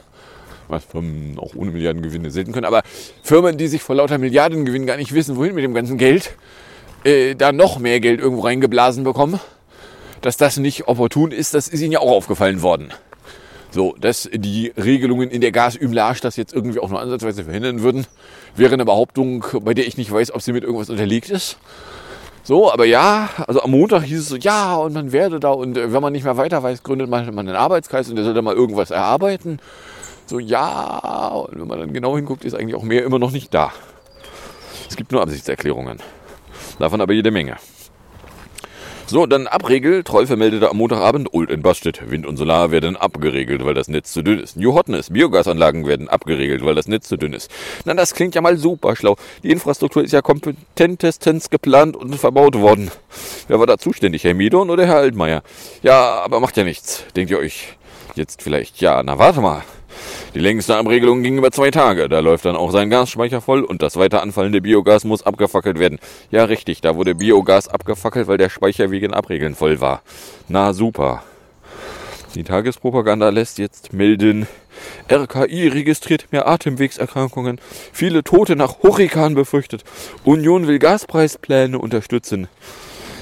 was 0.68 0.84
Firmen 0.86 1.38
auch 1.38 1.56
ohne 1.56 1.72
Milliardengewinne 1.72 2.32
selten 2.32 2.52
können, 2.52 2.66
aber 2.66 2.82
Firmen, 3.24 3.58
die 3.58 3.68
sich 3.68 3.84
vor 3.84 3.96
lauter 3.96 4.18
Milliardengewinnen 4.18 4.88
gar 4.88 4.98
nicht 4.98 5.14
wissen, 5.14 5.36
wohin 5.36 5.54
mit 5.54 5.64
dem 5.64 5.74
ganzen 5.74 5.98
Geld, 5.98 6.36
äh, 7.04 7.36
da 7.36 7.52
noch 7.52 7.80
mehr 7.80 8.00
Geld 8.00 8.20
irgendwo 8.20 8.44
reingeblasen 8.44 9.04
bekommen, 9.04 9.40
dass 10.22 10.38
das 10.38 10.58
nicht 10.58 10.88
opportun 10.88 11.32
ist, 11.32 11.54
das 11.54 11.68
ist 11.68 11.82
ihnen 11.82 11.94
ja 11.94 12.00
auch 12.00 12.12
aufgefallen 12.12 12.62
worden. 12.62 12.94
So, 13.72 13.96
dass 14.00 14.30
die 14.34 14.74
Regelungen 14.76 15.32
in 15.32 15.40
der 15.40 15.54
Gasümlage 15.54 16.20
das 16.22 16.36
jetzt 16.36 16.54
irgendwie 16.54 16.80
auch 16.80 16.90
nur 16.90 17.00
ansatzweise 17.00 17.46
verhindern 17.46 17.82
würden, 17.82 18.06
wäre 18.56 18.74
eine 18.74 18.84
Behauptung, 18.84 19.46
bei 19.62 19.74
der 19.74 19.88
ich 19.88 19.98
nicht 19.98 20.12
weiß, 20.12 20.34
ob 20.34 20.42
sie 20.42 20.52
mit 20.52 20.64
irgendwas 20.64 20.90
unterlegt 20.90 21.30
ist. 21.30 21.58
So, 22.44 22.72
aber 22.72 22.86
ja, 22.86 23.30
also 23.48 23.62
am 23.62 23.72
Montag 23.72 24.04
hieß 24.04 24.20
es 24.20 24.28
so, 24.28 24.36
ja, 24.36 24.76
und 24.76 24.94
man 24.94 25.12
werde 25.12 25.40
da, 25.40 25.52
und 25.52 25.78
äh, 25.78 25.94
wenn 25.94 26.02
man 26.02 26.12
nicht 26.12 26.24
mehr 26.24 26.38
weiter 26.38 26.62
weiß, 26.62 26.84
gründet 26.84 27.10
man 27.10 27.28
einen 27.30 27.56
Arbeitskreis 27.56 28.10
und 28.10 28.16
der 28.16 28.26
soll 28.26 28.34
da 28.34 28.42
mal 28.42 28.56
irgendwas 28.56 28.92
erarbeiten. 28.92 29.60
So, 30.26 30.40
ja, 30.40 31.28
und 31.30 31.60
wenn 31.60 31.68
man 31.68 31.80
dann 31.80 31.94
genau 31.94 32.16
hinguckt, 32.16 32.44
ist 32.44 32.56
eigentlich 32.56 32.76
auch 32.76 32.84
mehr 32.84 33.04
immer 33.04 33.20
noch 33.20 33.32
nicht 33.32 33.54
da. 33.54 33.72
Es 34.90 34.96
gibt 34.96 35.12
nur 35.12 35.22
Absichtserklärungen. 35.22 36.00
Davon 36.82 37.00
aber 37.00 37.14
jede 37.14 37.30
Menge. 37.30 37.58
So, 39.06 39.28
dann 39.28 39.46
Abregel. 39.46 40.04
Troll 40.04 40.26
vermeldete 40.26 40.68
am 40.72 40.78
Montagabend, 40.78 41.32
Old 41.32 41.52
and 41.52 41.62
Busted. 41.62 42.10
Wind 42.10 42.26
und 42.26 42.38
Solar 42.38 42.72
werden 42.72 42.98
abgeregelt, 42.98 43.64
weil 43.64 43.76
das 43.76 43.88
Netz 43.88 44.12
zu 44.12 44.24
dünn 44.24 44.40
ist. 44.40 44.58
New 44.58 44.74
Hotness. 44.74 45.12
Biogasanlagen 45.12 45.86
werden 45.86 46.10
abgeregelt, 46.10 46.66
weil 46.66 46.74
das 46.74 46.88
Netz 46.88 47.08
zu 47.08 47.18
dünn 47.18 47.34
ist. 47.34 47.52
Na, 47.86 47.94
das 47.94 48.16
klingt 48.16 48.34
ja 48.34 48.42
mal 48.42 48.58
super 48.58 48.96
schlau. 48.96 49.16
Die 49.44 49.52
Infrastruktur 49.52 50.04
ist 50.04 50.12
ja 50.12 50.24
kompetentestens 50.24 51.52
geplant 51.52 51.96
und 51.96 52.16
verbaut 52.16 52.56
worden. 52.56 52.90
Wer 53.48 53.60
war 53.60 53.68
da 53.68 53.78
zuständig? 53.78 54.24
Herr 54.24 54.34
Miedon 54.34 54.72
oder 54.72 54.88
Herr 54.88 54.98
Altmaier? 54.98 55.44
Ja, 55.84 56.24
aber 56.24 56.40
macht 56.40 56.58
ja 56.58 56.64
nichts. 56.64 57.04
Denkt 57.16 57.30
ihr 57.30 57.38
euch 57.38 57.78
jetzt 58.16 58.42
vielleicht, 58.42 58.82
ja, 58.82 59.04
na 59.04 59.20
warte 59.20 59.42
mal. 59.42 59.62
Die 60.34 60.40
längste 60.40 60.78
Abregelung 60.78 61.24
ging 61.24 61.38
über 61.38 61.52
zwei 61.52 61.72
Tage. 61.72 62.08
Da 62.08 62.20
läuft 62.20 62.46
dann 62.46 62.56
auch 62.56 62.72
sein 62.72 62.90
Gasspeicher 62.90 63.42
voll 63.42 63.64
und 63.64 63.82
das 63.82 63.98
weiter 63.98 64.22
anfallende 64.22 64.62
Biogas 64.62 65.04
muss 65.04 65.24
abgefackelt 65.24 65.78
werden. 65.78 66.00
Ja, 66.32 66.46
richtig, 66.46 66.80
da 66.80 66.96
wurde 66.96 67.16
Biogas 67.16 67.68
abgefackelt, 67.68 68.28
weil 68.28 68.38
der 68.38 68.50
Speicher 68.50 68.92
wegen 68.92 69.14
Abregeln 69.14 69.56
voll 69.56 69.82
war. 69.82 70.04
Na 70.48 70.72
super. 70.72 71.24
Die 72.34 72.44
Tagespropaganda 72.44 73.28
lässt 73.28 73.58
jetzt 73.58 73.92
melden, 73.92 74.48
RKI 75.12 75.68
registriert 75.68 76.32
mehr 76.32 76.48
Atemwegserkrankungen, 76.48 77.60
viele 77.92 78.24
Tote 78.24 78.56
nach 78.56 78.84
Hurrikan 78.84 79.36
befürchtet, 79.36 79.84
Union 80.24 80.66
will 80.66 80.80
Gaspreispläne 80.80 81.78
unterstützen. 81.78 82.48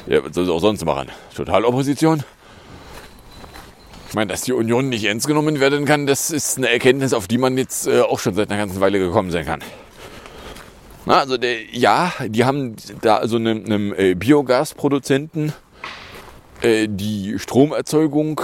Ja, 0.05 0.23
was 0.23 0.35
soll 0.35 0.45
sie 0.45 0.53
auch 0.53 0.59
sonst 0.59 0.85
machen? 0.85 1.09
Totalopposition? 1.35 2.23
Ich 4.09 4.15
meine, 4.15 4.31
dass 4.31 4.41
die 4.41 4.53
Union 4.53 4.89
nicht 4.89 5.03
ernst 5.03 5.27
genommen 5.27 5.59
werden 5.59 5.85
kann, 5.85 6.07
das 6.07 6.31
ist 6.31 6.57
eine 6.57 6.69
Erkenntnis, 6.69 7.13
auf 7.13 7.27
die 7.27 7.37
man 7.37 7.59
jetzt 7.59 7.85
äh, 7.85 8.01
auch 8.01 8.17
schon 8.17 8.33
seit 8.33 8.49
einer 8.49 8.59
ganzen 8.59 8.81
Weile 8.81 8.97
gekommen 8.97 9.29
sein 9.29 9.45
kann. 9.45 9.63
Also 11.05 11.37
der, 11.37 11.63
ja, 11.71 12.11
die 12.25 12.43
haben 12.43 12.75
da 13.01 13.17
also 13.17 13.35
einem, 13.35 13.65
einem 13.65 13.93
äh, 13.93 14.15
Biogasproduzenten 14.15 15.53
äh, 16.61 16.87
die 16.89 17.37
Stromerzeugung 17.37 18.41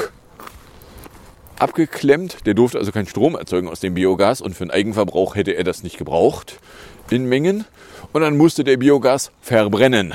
abgeklemmt. 1.58 2.46
Der 2.46 2.54
durfte 2.54 2.78
also 2.78 2.92
keinen 2.92 3.08
Strom 3.08 3.34
erzeugen 3.34 3.68
aus 3.68 3.80
dem 3.80 3.96
Biogas 3.96 4.42
und 4.42 4.54
für 4.54 4.66
den 4.66 4.72
Eigenverbrauch 4.72 5.34
hätte 5.34 5.54
er 5.54 5.64
das 5.64 5.82
nicht 5.82 5.98
gebraucht 5.98 6.60
in 7.10 7.26
Mengen. 7.26 7.66
Und 8.14 8.22
dann 8.22 8.38
musste 8.38 8.64
der 8.64 8.78
Biogas 8.78 9.32
verbrennen. 9.42 10.14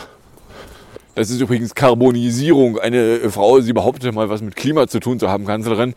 Das 1.20 1.28
ist 1.28 1.42
übrigens 1.42 1.74
Karbonisierung. 1.74 2.78
Eine 2.78 3.28
Frau, 3.28 3.60
sie 3.60 3.74
behauptete 3.74 4.10
mal, 4.10 4.30
was 4.30 4.40
mit 4.40 4.56
Klima 4.56 4.86
zu 4.86 5.00
tun 5.00 5.20
zu 5.20 5.28
haben, 5.28 5.44
Kanzlerin, 5.44 5.92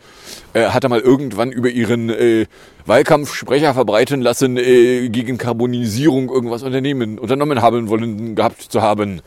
äh, 0.52 0.66
hatte 0.66 0.90
mal 0.90 1.00
irgendwann 1.00 1.50
über 1.50 1.70
ihren 1.70 2.10
äh, 2.10 2.44
Wahlkampfsprecher 2.84 3.72
verbreiten 3.72 4.20
lassen, 4.20 4.58
äh, 4.58 5.08
gegen 5.08 5.38
Karbonisierung 5.38 6.28
irgendwas 6.28 6.62
unternehmen, 6.62 7.18
unternommen 7.18 7.62
haben 7.62 7.88
wollen, 7.88 8.34
gehabt 8.34 8.60
zu 8.60 8.82
haben. 8.82 9.22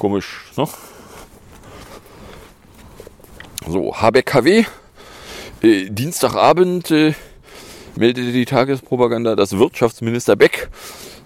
Komisch, 0.00 0.50
ne? 0.56 0.66
So, 3.68 3.94
Habeck 3.94 4.26
KW. 4.26 4.64
Äh, 5.62 5.88
Dienstagabend 5.88 6.90
äh, 6.90 7.14
meldete 7.94 8.32
die 8.32 8.44
Tagespropaganda, 8.44 9.36
dass 9.36 9.56
Wirtschaftsminister 9.56 10.34
Beck 10.34 10.68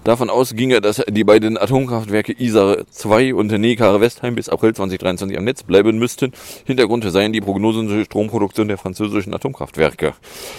davon 0.05 0.31
ausginge, 0.31 0.81
dass 0.81 1.03
die 1.09 1.25
beiden 1.25 1.59
Atomkraftwerke 1.59 2.33
Isar 2.39 2.87
2 2.91 3.35
und 3.35 3.51
Neckar-Westheim 3.51 4.35
bis 4.35 4.49
April 4.49 4.75
2023 4.75 5.37
am 5.37 5.45
Netz 5.45 5.63
bleiben 5.63 5.99
müssten. 5.99 6.33
Hintergrund 6.65 7.05
seien 7.11 7.33
die 7.33 7.41
Prognosen 7.41 7.89
zur 7.89 8.05
Stromproduktion 8.05 8.69
der 8.69 8.79
französischen 8.79 9.35
Atomkraftwerke. 9.35 10.13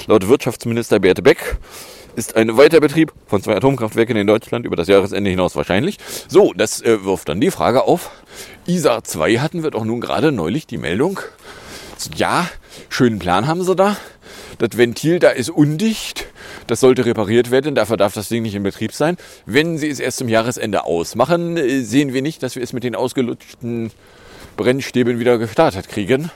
Laut 0.08 0.28
Wirtschaftsminister 0.28 1.00
Bert 1.00 1.24
Beck 1.24 1.58
ist 2.16 2.36
ein 2.36 2.58
Weiterbetrieb 2.58 3.14
von 3.28 3.42
zwei 3.42 3.56
Atomkraftwerken 3.56 4.18
in 4.18 4.28
Deutschland 4.28 4.66
über 4.66 4.76
das 4.76 4.88
Jahresende 4.88 5.30
hinaus 5.30 5.56
wahrscheinlich. 5.56 5.98
So, 6.28 6.54
das 6.54 6.82
äh, 6.82 7.04
wirft 7.04 7.30
dann 7.30 7.40
die 7.40 7.52
Frage 7.52 7.84
auf. 7.84 8.12
Isar 8.66 9.04
2 9.04 9.38
hatten 9.38 9.64
wir 9.64 9.72
doch 9.72 9.86
nun 9.86 10.02
gerade 10.02 10.32
neulich 10.32 10.66
die 10.66 10.78
Meldung. 10.78 11.20
Ja, 12.16 12.50
schönen 12.90 13.20
Plan 13.20 13.48
haben 13.48 13.64
sie 13.64 13.76
da. 13.76 13.96
Das 14.58 14.78
Ventil 14.78 15.20
da 15.20 15.30
ist 15.30 15.50
undicht. 15.50 16.28
Das 16.68 16.80
sollte 16.80 17.06
repariert 17.06 17.52
werden. 17.52 17.76
Dafür 17.76 17.98
darf 17.98 18.14
das 18.14 18.30
Ding 18.30 18.44
nicht 18.44 18.56
in 18.56 18.64
Betrieb 18.64 18.94
sein. 18.94 19.18
Wenn 19.46 19.78
sie 19.78 19.90
es 19.90 20.00
erst 20.00 20.18
zum 20.18 20.30
Jahresende 20.30 20.86
ausmachen, 20.86 21.58
äh, 21.58 21.82
sehen 21.82 22.14
wir 22.14 22.22
nicht, 22.22 22.42
dass 22.44 22.56
wir 22.56 22.64
es 22.64 22.74
mit 22.74 22.84
den 22.84 22.96
ausgelutschten 22.96 23.92
Brennstäben 24.58 25.20
wieder 25.20 25.38
gestartet 25.38 25.90
kriegen. 25.90 26.32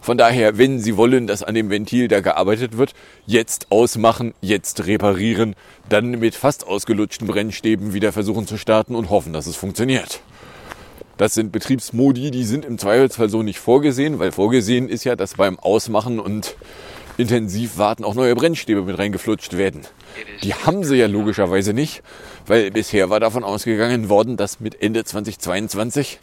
Von 0.00 0.18
daher, 0.18 0.56
wenn 0.56 0.78
Sie 0.78 0.96
wollen, 0.96 1.26
dass 1.26 1.42
an 1.42 1.56
dem 1.56 1.68
Ventil 1.68 2.06
da 2.06 2.20
gearbeitet 2.20 2.78
wird, 2.78 2.94
jetzt 3.26 3.66
ausmachen, 3.70 4.34
jetzt 4.40 4.86
reparieren, 4.86 5.56
dann 5.88 6.12
mit 6.12 6.36
fast 6.36 6.66
ausgelutschten 6.66 7.26
Brennstäben 7.26 7.92
wieder 7.92 8.12
versuchen 8.12 8.46
zu 8.46 8.56
starten 8.56 8.94
und 8.94 9.10
hoffen, 9.10 9.32
dass 9.32 9.48
es 9.48 9.56
funktioniert. 9.56 10.20
Das 11.16 11.34
sind 11.34 11.50
Betriebsmodi, 11.50 12.30
die 12.30 12.44
sind 12.44 12.64
im 12.64 12.78
Zweifelsfall 12.78 13.30
so 13.30 13.42
nicht 13.42 13.58
vorgesehen, 13.58 14.18
weil 14.18 14.32
vorgesehen 14.32 14.88
ist 14.88 15.04
ja, 15.04 15.16
dass 15.16 15.34
beim 15.34 15.58
Ausmachen 15.58 16.20
und 16.20 16.56
intensiv 17.18 17.78
warten 17.78 18.04
auch 18.04 18.14
neue 18.14 18.34
Brennstäbe 18.34 18.82
mit 18.82 18.98
reingeflutscht 18.98 19.56
werden. 19.56 19.82
Die 20.42 20.54
haben 20.54 20.84
sie 20.84 20.96
ja 20.96 21.06
logischerweise 21.06 21.72
nicht, 21.72 22.02
weil 22.46 22.70
bisher 22.70 23.10
war 23.10 23.20
davon 23.20 23.44
ausgegangen 23.44 24.08
worden, 24.08 24.36
dass 24.36 24.60
mit 24.60 24.82
Ende 24.82 25.04
2022 25.04 26.20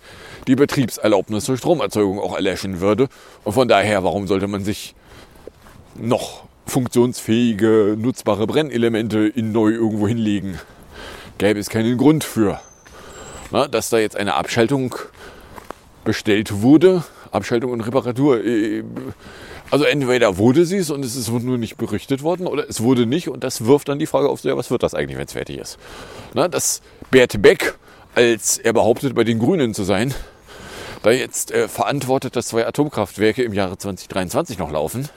die 0.47 0.55
Betriebserlaubnis 0.55 1.45
zur 1.45 1.57
Stromerzeugung 1.57 2.19
auch 2.19 2.35
erlöschen 2.35 2.79
würde. 2.79 3.07
Und 3.43 3.53
von 3.53 3.67
daher, 3.67 4.03
warum 4.03 4.27
sollte 4.27 4.47
man 4.47 4.63
sich 4.63 4.95
noch 5.95 6.43
funktionsfähige, 6.65 7.95
nutzbare 7.97 8.47
Brennelemente 8.47 9.19
in 9.27 9.51
neu 9.51 9.71
irgendwo 9.71 10.07
hinlegen? 10.07 10.59
Gäbe 11.37 11.59
es 11.59 11.69
keinen 11.69 11.97
Grund 11.97 12.23
für. 12.23 12.59
Na, 13.51 13.67
dass 13.67 13.89
da 13.89 13.97
jetzt 13.97 14.15
eine 14.15 14.35
Abschaltung 14.35 14.95
bestellt 16.03 16.61
wurde, 16.61 17.03
Abschaltung 17.31 17.71
und 17.71 17.81
Reparatur. 17.81 18.43
äh, 18.43 18.83
Also 19.71 19.85
entweder 19.85 20.37
wurde 20.37 20.65
sie 20.65 20.77
es 20.77 20.89
und 20.89 21.03
es 21.03 21.15
ist 21.15 21.29
nur 21.29 21.57
nicht 21.57 21.77
berichtet 21.77 22.21
worden 22.21 22.45
oder 22.47 22.69
es 22.69 22.81
wurde 22.81 23.05
nicht 23.05 23.29
und 23.29 23.43
das 23.43 23.65
wirft 23.65 23.89
dann 23.89 23.99
die 23.99 24.05
Frage 24.05 24.29
auf, 24.29 24.43
ja, 24.43 24.55
was 24.55 24.69
wird 24.69 24.83
das 24.83 24.93
eigentlich, 24.93 25.17
wenn 25.17 25.25
es 25.25 25.33
fertig 25.33 25.57
ist? 25.57 25.79
Na, 26.33 26.47
dass 26.47 26.81
Bert 27.09 27.41
Beck, 27.41 27.75
als 28.13 28.59
er 28.59 28.73
behauptet, 28.73 29.15
bei 29.15 29.23
den 29.23 29.39
Grünen 29.39 29.73
zu 29.73 29.83
sein, 29.83 30.13
da 31.01 31.11
jetzt 31.11 31.51
äh, 31.51 31.67
verantwortet, 31.67 32.35
dass 32.35 32.47
zwei 32.47 32.67
Atomkraftwerke 32.67 33.43
im 33.43 33.53
Jahre 33.53 33.77
2023 33.77 34.59
noch 34.59 34.71
laufen, 34.71 35.09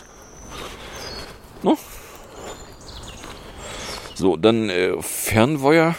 No? 1.63 1.77
So, 4.15 4.37
dann 4.37 4.71
äh, 4.71 4.95
Fernweuer. 5.01 5.95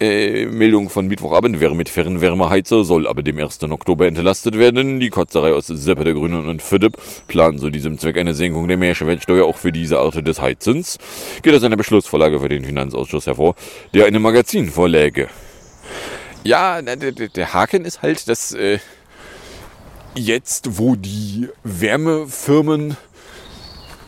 Äh, 0.00 0.46
Meldung 0.46 0.90
von 0.90 1.06
Mittwochabend. 1.06 1.60
Wer 1.60 1.74
mit 1.74 1.88
Fernwärmeheizer 1.88 2.84
soll 2.84 3.06
aber 3.06 3.22
dem 3.22 3.38
1. 3.38 3.62
Oktober 3.64 4.06
entlastet 4.06 4.58
werden. 4.58 4.98
Die 4.98 5.10
Kotzerei 5.10 5.52
aus 5.52 5.66
Seppe 5.68 6.04
der 6.04 6.14
Grünen 6.14 6.48
und 6.48 6.62
FIDIP 6.62 6.96
planen 7.28 7.58
zu 7.58 7.70
diesem 7.70 7.98
Zweck 7.98 8.16
eine 8.18 8.34
Senkung 8.34 8.66
der 8.66 8.76
Mehrwertsteuer 8.76 9.44
auch 9.44 9.56
für 9.56 9.72
diese 9.72 9.98
Art 9.98 10.26
des 10.26 10.40
Heizens. 10.40 10.98
Geht 11.42 11.54
aus 11.54 11.62
einer 11.62 11.76
Beschlussvorlage 11.76 12.40
für 12.40 12.48
den 12.48 12.64
Finanzausschuss 12.64 13.26
hervor, 13.26 13.54
der 13.92 14.06
eine 14.06 14.18
Magazin 14.18 14.70
vorläge. 14.70 15.28
Ja, 16.42 16.82
der 16.82 17.54
Haken 17.54 17.84
ist 17.84 18.02
halt, 18.02 18.28
dass 18.28 18.52
äh, 18.52 18.78
jetzt, 20.14 20.78
wo 20.78 20.96
die 20.96 21.48
Wärmefirmen 21.62 22.96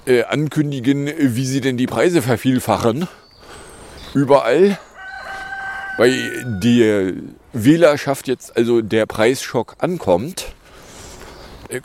äh, 0.06 0.24
ankündigen, 0.24 1.10
wie 1.18 1.46
sie 1.46 1.60
denn 1.60 1.76
die 1.76 1.86
Preise 1.86 2.22
vervielfachen, 2.22 3.08
überall 4.14 4.78
bei 5.96 6.12
der 6.44 7.14
Wählerschaft 7.52 8.28
jetzt 8.28 8.56
also 8.56 8.82
der 8.82 9.06
Preisschock 9.06 9.76
ankommt, 9.78 10.46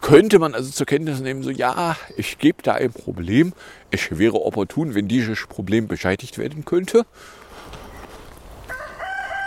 könnte 0.01 0.37
man 0.39 0.53
also 0.53 0.69
zur 0.71 0.85
Kenntnis 0.85 1.21
nehmen, 1.21 1.43
so 1.43 1.49
ja, 1.49 1.95
ich 2.17 2.37
gebe 2.37 2.61
da 2.61 2.73
ein 2.73 2.91
Problem, 2.91 3.53
es 3.89 4.17
wäre 4.17 4.41
opportun, 4.41 4.93
wenn 4.93 5.07
dieses 5.07 5.47
Problem 5.47 5.87
beseitigt 5.87 6.37
werden 6.37 6.65
könnte. 6.65 7.05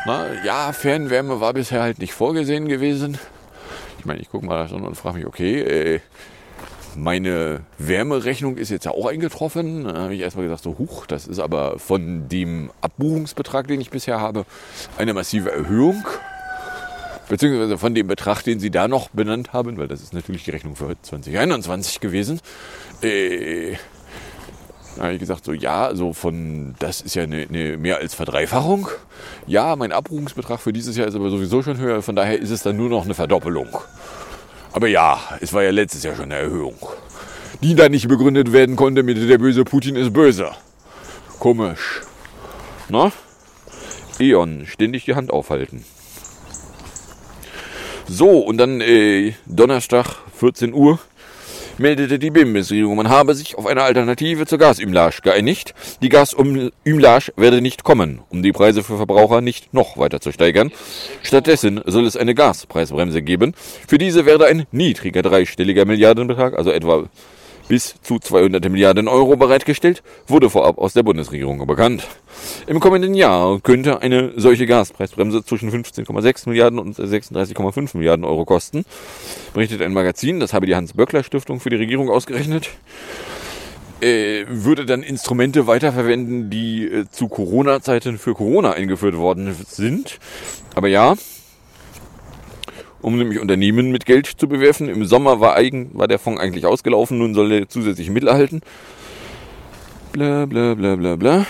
Na, 0.06 0.26
ja, 0.44 0.72
Fernwärme 0.72 1.40
war 1.40 1.54
bisher 1.54 1.82
halt 1.82 1.98
nicht 1.98 2.12
vorgesehen 2.12 2.68
gewesen. 2.68 3.16
Ich 3.98 4.04
meine, 4.04 4.20
ich 4.20 4.28
gucke 4.28 4.44
mal 4.44 4.58
da 4.58 4.68
so 4.68 4.76
und 4.76 4.96
frage 4.96 5.18
mich, 5.18 5.26
okay, 5.26 5.60
äh, 5.60 6.00
meine 6.96 7.60
Wärmerechnung 7.78 8.56
ist 8.56 8.70
jetzt 8.70 8.84
ja 8.84 8.92
auch 8.92 9.06
eingetroffen. 9.06 9.84
Da 9.84 9.94
habe 9.94 10.14
ich 10.14 10.20
erstmal 10.20 10.44
gesagt, 10.44 10.62
so 10.62 10.78
huch, 10.78 11.06
das 11.06 11.26
ist 11.26 11.38
aber 11.38 11.78
von 11.78 12.28
dem 12.28 12.70
Abbuchungsbetrag, 12.80 13.66
den 13.66 13.80
ich 13.80 13.90
bisher 13.90 14.20
habe, 14.20 14.44
eine 14.98 15.14
massive 15.14 15.50
Erhöhung. 15.50 16.04
Beziehungsweise 17.28 17.78
von 17.78 17.94
dem 17.94 18.06
Betrag, 18.06 18.42
den 18.42 18.60
Sie 18.60 18.70
da 18.70 18.86
noch 18.86 19.08
benannt 19.08 19.52
haben, 19.52 19.78
weil 19.78 19.88
das 19.88 20.02
ist 20.02 20.12
natürlich 20.12 20.44
die 20.44 20.50
Rechnung 20.50 20.76
für 20.76 20.94
2021 21.00 22.00
gewesen. 22.00 22.40
Äh, 23.00 23.76
da 24.96 25.04
habe 25.04 25.14
ich 25.14 25.20
gesagt, 25.20 25.44
so 25.44 25.52
ja, 25.52 25.86
also 25.86 26.12
von, 26.12 26.74
das 26.78 27.00
ist 27.00 27.14
ja 27.14 27.24
eine, 27.24 27.46
eine 27.48 27.76
mehr 27.76 27.98
als 27.98 28.14
Verdreifachung. 28.14 28.88
Ja, 29.46 29.74
mein 29.74 29.92
Abbuchungsbetrag 29.92 30.60
für 30.60 30.72
dieses 30.72 30.96
Jahr 30.96 31.08
ist 31.08 31.16
aber 31.16 31.30
sowieso 31.30 31.62
schon 31.62 31.78
höher, 31.78 32.02
von 32.02 32.14
daher 32.14 32.38
ist 32.38 32.50
es 32.50 32.62
dann 32.62 32.76
nur 32.76 32.90
noch 32.90 33.04
eine 33.04 33.14
Verdoppelung. 33.14 33.78
Aber 34.74 34.88
ja, 34.88 35.20
es 35.40 35.52
war 35.52 35.62
ja 35.62 35.70
letztes 35.70 36.02
Jahr 36.02 36.16
schon 36.16 36.24
eine 36.24 36.34
Erhöhung, 36.34 36.74
die 37.62 37.76
dann 37.76 37.92
nicht 37.92 38.08
begründet 38.08 38.52
werden 38.52 38.74
konnte 38.74 39.04
mit 39.04 39.16
der 39.30 39.38
böse 39.38 39.62
Putin 39.62 39.94
ist 39.94 40.12
böse. 40.12 40.50
Komisch. 41.38 42.02
Na? 42.88 43.12
Eon, 44.18 44.66
ständig 44.66 45.04
die 45.04 45.14
Hand 45.14 45.30
aufhalten. 45.30 45.84
So, 48.08 48.40
und 48.40 48.58
dann 48.58 48.80
äh, 48.80 49.34
Donnerstag, 49.46 50.16
14 50.40 50.74
Uhr, 50.74 50.98
meldete 51.78 52.18
die 52.18 52.30
Bundesregierung, 52.30 52.96
man 52.96 53.08
habe 53.08 53.34
sich 53.34 53.56
auf 53.56 53.66
eine 53.66 53.82
Alternative 53.82 54.46
zur 54.46 54.58
Gasumlage 54.58 55.22
geeinigt. 55.22 55.74
Die 56.02 56.08
Gasumlage 56.08 57.32
werde 57.36 57.60
nicht 57.60 57.84
kommen, 57.84 58.20
um 58.30 58.42
die 58.42 58.52
Preise 58.52 58.82
für 58.82 58.96
Verbraucher 58.96 59.40
nicht 59.40 59.74
noch 59.74 59.96
weiter 59.96 60.20
zu 60.20 60.32
steigern. 60.32 60.72
Stattdessen 61.22 61.80
soll 61.84 62.06
es 62.06 62.16
eine 62.16 62.34
Gaspreisbremse 62.34 63.22
geben. 63.22 63.54
Für 63.86 63.98
diese 63.98 64.26
werde 64.26 64.46
ein 64.46 64.66
niedriger 64.72 65.22
dreistelliger 65.22 65.84
Milliardenbetrag, 65.84 66.56
also 66.56 66.70
etwa 66.70 67.08
bis 67.68 67.94
zu 68.02 68.18
200 68.18 68.68
Milliarden 68.70 69.08
Euro 69.08 69.36
bereitgestellt, 69.36 70.02
wurde 70.26 70.50
vorab 70.50 70.78
aus 70.78 70.92
der 70.92 71.02
Bundesregierung 71.02 71.66
bekannt. 71.66 72.06
Im 72.66 72.80
kommenden 72.80 73.14
Jahr 73.14 73.60
könnte 73.60 74.02
eine 74.02 74.32
solche 74.36 74.66
Gaspreisbremse 74.66 75.44
zwischen 75.44 75.70
15,6 75.70 76.48
Milliarden 76.48 76.78
und 76.78 76.96
36,5 76.96 77.96
Milliarden 77.96 78.24
Euro 78.24 78.44
kosten, 78.44 78.84
berichtet 79.52 79.82
ein 79.82 79.92
Magazin, 79.92 80.40
das 80.40 80.52
habe 80.52 80.66
die 80.66 80.74
Hans-Böckler-Stiftung 80.74 81.60
für 81.60 81.70
die 81.70 81.76
Regierung 81.76 82.10
ausgerechnet. 82.10 82.70
Äh, 84.00 84.44
würde 84.48 84.84
dann 84.84 85.02
Instrumente 85.02 85.66
weiterverwenden, 85.66 86.50
die 86.50 86.84
äh, 86.84 87.04
zu 87.10 87.28
Corona-Zeiten 87.28 88.18
für 88.18 88.34
Corona 88.34 88.72
eingeführt 88.72 89.16
worden 89.16 89.54
sind. 89.66 90.18
Aber 90.74 90.88
ja, 90.88 91.14
um 93.04 93.18
nämlich 93.18 93.38
Unternehmen 93.38 93.92
mit 93.92 94.06
Geld 94.06 94.26
zu 94.26 94.48
bewerfen. 94.48 94.88
Im 94.88 95.04
Sommer 95.04 95.38
war, 95.38 95.54
eigen, 95.54 95.90
war 95.92 96.08
der 96.08 96.18
Fonds 96.18 96.40
eigentlich 96.40 96.64
ausgelaufen, 96.64 97.18
nun 97.18 97.34
soll 97.34 97.52
er 97.52 97.68
zusätzliche 97.68 98.10
Mittel 98.10 98.28
erhalten. 98.28 98.62
Bla 100.12 100.46
bla 100.46 100.74
bla 100.74 100.96
bla 100.96 101.16
bla. 101.16 101.46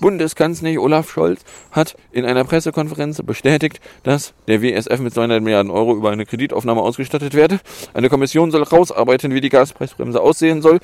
Bundeskanzler 0.00 0.80
Olaf 0.80 1.10
Scholz 1.10 1.42
hat 1.70 1.96
in 2.10 2.24
einer 2.24 2.42
Pressekonferenz 2.42 3.22
bestätigt, 3.22 3.80
dass 4.02 4.32
der 4.48 4.62
WSF 4.62 4.98
mit 4.98 5.14
200 5.14 5.42
Milliarden 5.42 5.70
Euro 5.70 5.94
über 5.94 6.10
eine 6.10 6.26
Kreditaufnahme 6.26 6.80
ausgestattet 6.80 7.34
werde. 7.34 7.60
Eine 7.94 8.08
Kommission 8.08 8.50
soll 8.50 8.64
rausarbeiten, 8.64 9.32
wie 9.32 9.40
die 9.40 9.48
Gaspreisbremse 9.48 10.20
aussehen 10.20 10.60
soll. 10.60 10.80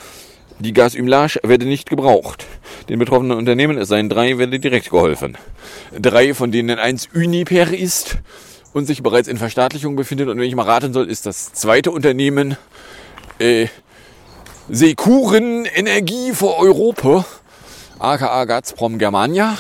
Die 0.61 0.73
Gasumlage 0.73 1.40
werde 1.42 1.66
nicht 1.66 1.90
gebraucht. 1.90 2.47
Den 2.88 2.99
betroffenen 2.99 3.37
Unternehmen, 3.37 3.77
es 3.77 3.88
seien 3.88 4.09
drei, 4.09 4.38
werde 4.38 4.61
direkt 4.61 4.90
geholfen. 4.90 5.37
Drei, 5.99 6.33
von 6.33 6.53
denen 6.53 6.79
eins 6.79 7.09
Uniper 7.12 7.73
ist 7.73 8.19
und 8.77 8.85
sich 8.85 9.03
bereits 9.03 9.27
in 9.27 9.39
Verstaatlichung 9.39 9.97
befindet. 9.97 10.29
Und 10.29 10.37
wenn 10.37 10.45
ich 10.45 10.55
mal 10.55 10.67
raten 10.67 10.93
soll, 10.93 11.09
ist 11.09 11.25
das 11.25 11.55
zweite 11.55 11.91
Unternehmen 11.91 12.59
äh, 13.39 13.69
Sekuren 14.69 15.65
Energie 15.65 16.35
für 16.35 16.59
Europa, 16.59 17.25
aka 17.99 18.45
Gazprom 18.45 18.99
Germania. 18.99 19.57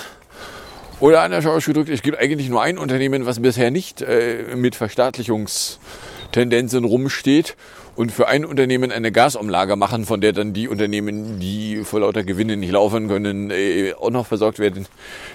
Oder 1.00 1.22
anders 1.22 1.46
ausgedrückt, 1.46 1.88
es 1.88 2.02
gibt 2.02 2.18
eigentlich 2.18 2.50
nur 2.50 2.60
ein 2.60 2.76
Unternehmen, 2.76 3.24
was 3.24 3.40
bisher 3.40 3.70
nicht 3.70 4.02
äh, 4.02 4.54
mit 4.54 4.76
Verstaatlichungstendenzen 4.76 6.84
rumsteht 6.84 7.56
und 7.96 8.12
für 8.12 8.28
ein 8.28 8.44
Unternehmen 8.44 8.92
eine 8.92 9.10
Gasumlage 9.10 9.74
machen, 9.76 10.04
von 10.04 10.20
der 10.20 10.32
dann 10.32 10.52
die 10.52 10.68
Unternehmen, 10.68 11.40
die 11.40 11.82
vor 11.84 12.00
lauter 12.00 12.24
Gewinne 12.24 12.56
nicht 12.56 12.72
laufen 12.72 13.08
können, 13.08 13.50
äh, 13.50 13.94
auch 13.94 14.10
noch 14.10 14.26
versorgt 14.26 14.58
werden. 14.58 14.86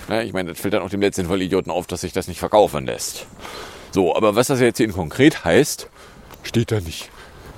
Na, 0.07 0.23
ich 0.23 0.31
meine, 0.31 0.51
das 0.51 0.61
fällt 0.61 0.75
dann 0.75 0.83
auch 0.83 0.89
dem 0.89 1.01
letzten 1.01 1.25
Vollidioten 1.25 1.71
auf, 1.71 1.87
dass 1.87 2.01
sich 2.01 2.13
das 2.13 2.27
nicht 2.27 2.39
verkaufen 2.39 2.85
lässt. 2.85 3.25
So, 3.91 4.15
aber 4.15 4.35
was 4.35 4.47
das 4.47 4.61
jetzt 4.61 4.77
hier 4.77 4.85
in 4.85 4.93
konkret 4.93 5.43
heißt, 5.43 5.89
steht 6.43 6.71
da 6.71 6.79
nicht. 6.79 7.09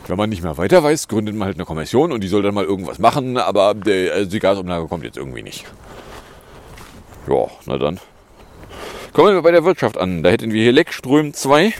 Wenn 0.07 0.17
man 0.17 0.29
nicht 0.29 0.43
mehr 0.43 0.57
weiter 0.57 0.83
weiß, 0.83 1.07
gründet 1.07 1.35
man 1.35 1.47
halt 1.47 1.57
eine 1.57 1.65
Kommission 1.65 2.11
und 2.11 2.21
die 2.21 2.27
soll 2.27 2.41
dann 2.41 2.53
mal 2.53 2.65
irgendwas 2.65 2.99
machen, 2.99 3.37
aber 3.37 3.75
äh, 3.85 4.09
also 4.09 4.29
die 4.29 4.39
Gasumlage 4.39 4.87
kommt 4.87 5.03
jetzt 5.03 5.17
irgendwie 5.17 5.43
nicht. 5.43 5.65
Ja, 7.27 7.47
na 7.65 7.77
dann. 7.77 7.99
Kommen 9.13 9.35
wir 9.35 9.43
bei 9.43 9.51
der 9.51 9.63
Wirtschaft 9.63 9.99
an. 9.99 10.23
Da 10.23 10.31
hätten 10.31 10.51
wir 10.51 10.63
hier 10.63 10.71
Leckström 10.71 11.35
2. 11.35 11.71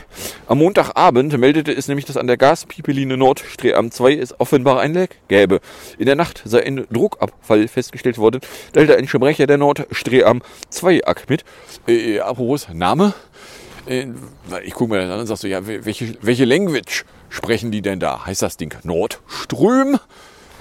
Am 0.46 0.60
Montagabend 0.60 1.36
meldete 1.36 1.72
es 1.72 1.88
nämlich, 1.88 2.06
dass 2.06 2.15
an 2.15 2.28
der 2.28 2.38
Gaspipeline 2.38 3.17
Nordstream 3.17 3.89
2 3.89 4.13
es 4.17 4.39
offenbar 4.39 4.80
ein 4.82 4.93
Leck 4.93 5.17
gäbe. 5.30 5.60
In 5.98 6.06
der 6.06 6.15
Nacht 6.15 6.43
sei 6.46 6.63
ein 6.63 6.86
Druckabfall 6.91 7.67
festgestellt 7.67 8.19
worden. 8.19 8.39
Da 8.74 8.82
hält 8.82 8.91
ein 8.91 9.08
Sprecher 9.08 9.48
der 9.48 9.58
Nordstream 9.58 10.43
2 10.69 11.08
AK 11.08 11.28
mit. 11.28 11.43
Äh, 11.88 12.19
apropos 12.19 12.67
Name. 12.72 13.15
Äh, 13.88 14.10
ich 14.63 14.76
gucke 14.76 14.93
mir 14.93 15.02
das 15.02 15.10
an 15.10 15.22
und 15.22 15.26
sag 15.26 15.38
so, 15.38 15.48
ja, 15.48 15.65
welche, 15.65 16.15
welche 16.22 16.46
Language 16.46 17.04
sprechen 17.30 17.72
die 17.72 17.82
denn 17.82 18.00
da? 18.00 18.28
Heißt 18.28 18.43
das 18.43 18.58
Ding 18.58 18.76
Nordström? 18.84 19.98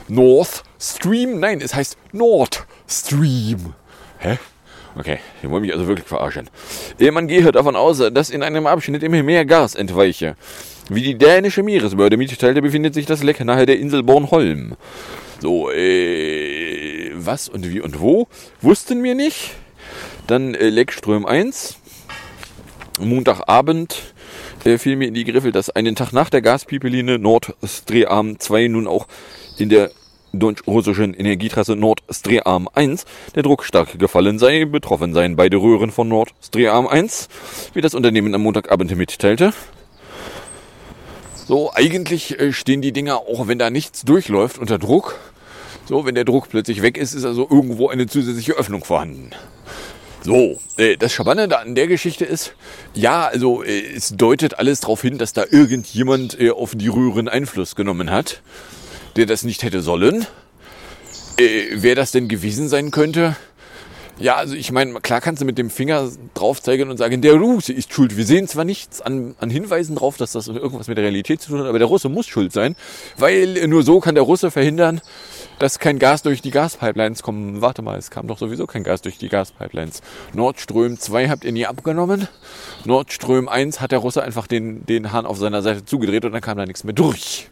North 0.08 0.62
Stream? 0.80 1.38
Nein, 1.38 1.60
es 1.60 1.74
heißt 1.74 1.98
Nord 2.12 2.66
Stream. 2.88 3.74
Hä? 4.20 4.38
Okay, 4.98 5.18
die 5.42 5.48
wollen 5.48 5.62
mich 5.62 5.72
also 5.72 5.86
wirklich 5.86 6.06
verarschen. 6.06 6.50
Man 7.12 7.26
gehe 7.26 7.50
davon 7.50 7.76
aus, 7.76 7.98
dass 8.12 8.30
in 8.30 8.42
einem 8.42 8.66
Abschnitt 8.66 9.02
immer 9.02 9.22
mehr 9.22 9.44
Gas 9.44 9.74
entweiche. 9.74 10.36
Wie 10.88 11.02
die 11.02 11.16
dänische 11.16 11.62
Meeresbehörde 11.62 12.16
mitteilte, 12.16 12.60
befindet 12.60 12.92
sich 12.94 13.06
das 13.06 13.22
Leck 13.22 13.42
nahe 13.44 13.64
der 13.64 13.78
Insel 13.78 14.02
Bornholm. 14.02 14.74
So, 15.40 15.70
äh, 15.70 17.10
was 17.14 17.48
und 17.48 17.68
wie 17.70 17.80
und 17.80 18.00
wo? 18.00 18.28
Wussten 18.60 19.02
wir 19.02 19.14
nicht. 19.14 19.52
Dann 20.26 20.54
äh, 20.54 20.68
Leckström 20.68 21.24
1. 21.24 21.78
Montagabend 23.00 24.12
äh, 24.64 24.78
fiel 24.78 24.96
mir 24.96 25.08
in 25.08 25.14
die 25.14 25.24
Griffel, 25.24 25.52
dass 25.52 25.70
einen 25.70 25.96
Tag 25.96 26.12
nach 26.12 26.30
der 26.30 26.42
Gaspipeline 26.42 27.18
Nord 27.18 27.54
Stream 27.64 28.38
2 28.38 28.68
nun 28.68 28.86
auch 28.86 29.06
in 29.58 29.68
der 29.68 29.90
deutsch-russischen 30.32 31.14
Energietrasse 31.14 31.76
Nord 31.76 32.02
Stream 32.10 32.68
1 32.72 33.04
der 33.34 33.42
Druck 33.42 33.64
stark 33.64 33.98
gefallen 33.98 34.38
sei. 34.38 34.64
Betroffen 34.64 35.14
seien 35.14 35.36
beide 35.36 35.56
Röhren 35.58 35.90
von 35.90 36.08
Nord 36.08 36.30
Stream 36.42 36.86
1, 36.86 37.28
wie 37.74 37.80
das 37.80 37.94
Unternehmen 37.94 38.34
am 38.34 38.42
Montagabend 38.42 38.96
mitteilte. 38.96 39.52
So, 41.46 41.72
eigentlich 41.74 42.38
äh, 42.38 42.52
stehen 42.52 42.82
die 42.82 42.92
Dinger, 42.92 43.16
auch 43.16 43.48
wenn 43.48 43.58
da 43.58 43.68
nichts 43.68 44.02
durchläuft, 44.02 44.58
unter 44.58 44.78
Druck. 44.78 45.18
So, 45.86 46.06
wenn 46.06 46.14
der 46.14 46.24
Druck 46.24 46.48
plötzlich 46.48 46.82
weg 46.82 46.96
ist, 46.96 47.14
ist 47.14 47.24
also 47.24 47.48
irgendwo 47.50 47.88
eine 47.88 48.06
zusätzliche 48.06 48.52
Öffnung 48.52 48.84
vorhanden. 48.84 49.30
So, 50.22 50.60
äh, 50.76 50.96
das 50.96 51.12
Spannende 51.12 51.58
an 51.58 51.74
der 51.74 51.88
Geschichte 51.88 52.24
ist, 52.24 52.54
ja, 52.94 53.26
also 53.26 53.64
äh, 53.64 53.92
es 53.94 54.10
deutet 54.16 54.60
alles 54.60 54.80
darauf 54.80 55.02
hin, 55.02 55.18
dass 55.18 55.32
da 55.32 55.44
irgendjemand 55.50 56.38
auf 56.52 56.76
die 56.76 56.88
Röhren 56.88 57.28
Einfluss 57.28 57.74
genommen 57.74 58.10
hat, 58.10 58.40
der 59.16 59.26
das 59.26 59.42
nicht 59.42 59.62
hätte 59.62 59.82
sollen. 59.82 60.26
Äh, 61.36 61.68
wer 61.74 61.94
das 61.94 62.12
denn 62.12 62.28
gewesen 62.28 62.68
sein 62.68 62.90
könnte? 62.90 63.36
Ja, 64.18 64.36
also 64.36 64.54
ich 64.54 64.70
meine, 64.70 65.00
klar 65.00 65.20
kannst 65.20 65.40
du 65.40 65.46
mit 65.46 65.56
dem 65.56 65.70
Finger 65.70 66.08
drauf 66.34 66.62
zeigen 66.62 66.90
und 66.90 66.96
sagen, 66.98 67.22
der 67.22 67.34
Russe 67.34 67.72
ist 67.72 67.92
schuld. 67.92 68.16
Wir 68.16 68.24
sehen 68.24 68.46
zwar 68.46 68.64
nichts 68.64 69.00
an, 69.00 69.34
an 69.40 69.48
Hinweisen 69.48 69.96
drauf, 69.96 70.16
dass 70.18 70.32
das 70.32 70.48
irgendwas 70.48 70.86
mit 70.86 70.98
der 70.98 71.04
Realität 71.04 71.40
zu 71.40 71.50
tun 71.50 71.60
hat, 71.60 71.66
aber 71.66 71.78
der 71.78 71.88
Russe 71.88 72.08
muss 72.08 72.26
schuld 72.26 72.52
sein, 72.52 72.76
weil 73.16 73.66
nur 73.66 73.82
so 73.82 74.00
kann 74.00 74.14
der 74.14 74.22
Russe 74.22 74.50
verhindern, 74.50 75.00
dass 75.58 75.78
kein 75.78 75.98
Gas 75.98 76.22
durch 76.22 76.42
die 76.42 76.50
Gaspipelines 76.50 77.22
kommt. 77.22 77.62
Warte 77.62 77.80
mal, 77.80 77.98
es 77.98 78.10
kam 78.10 78.28
doch 78.28 78.38
sowieso 78.38 78.66
kein 78.66 78.84
Gas 78.84 79.00
durch 79.00 79.16
die 79.16 79.28
Gaspipelines. 79.28 80.02
Nordström 80.34 80.98
2 80.98 81.28
habt 81.28 81.44
ihr 81.44 81.52
nie 81.52 81.66
abgenommen. 81.66 82.28
Nordström 82.84 83.48
1 83.48 83.80
hat 83.80 83.92
der 83.92 84.00
Russe 84.00 84.22
einfach 84.22 84.46
den, 84.46 84.84
den 84.84 85.12
Hahn 85.12 85.24
auf 85.24 85.38
seiner 85.38 85.62
Seite 85.62 85.84
zugedreht 85.84 86.24
und 86.24 86.32
dann 86.32 86.42
kam 86.42 86.58
da 86.58 86.66
nichts 86.66 86.84
mehr 86.84 86.94
durch. 86.94 87.48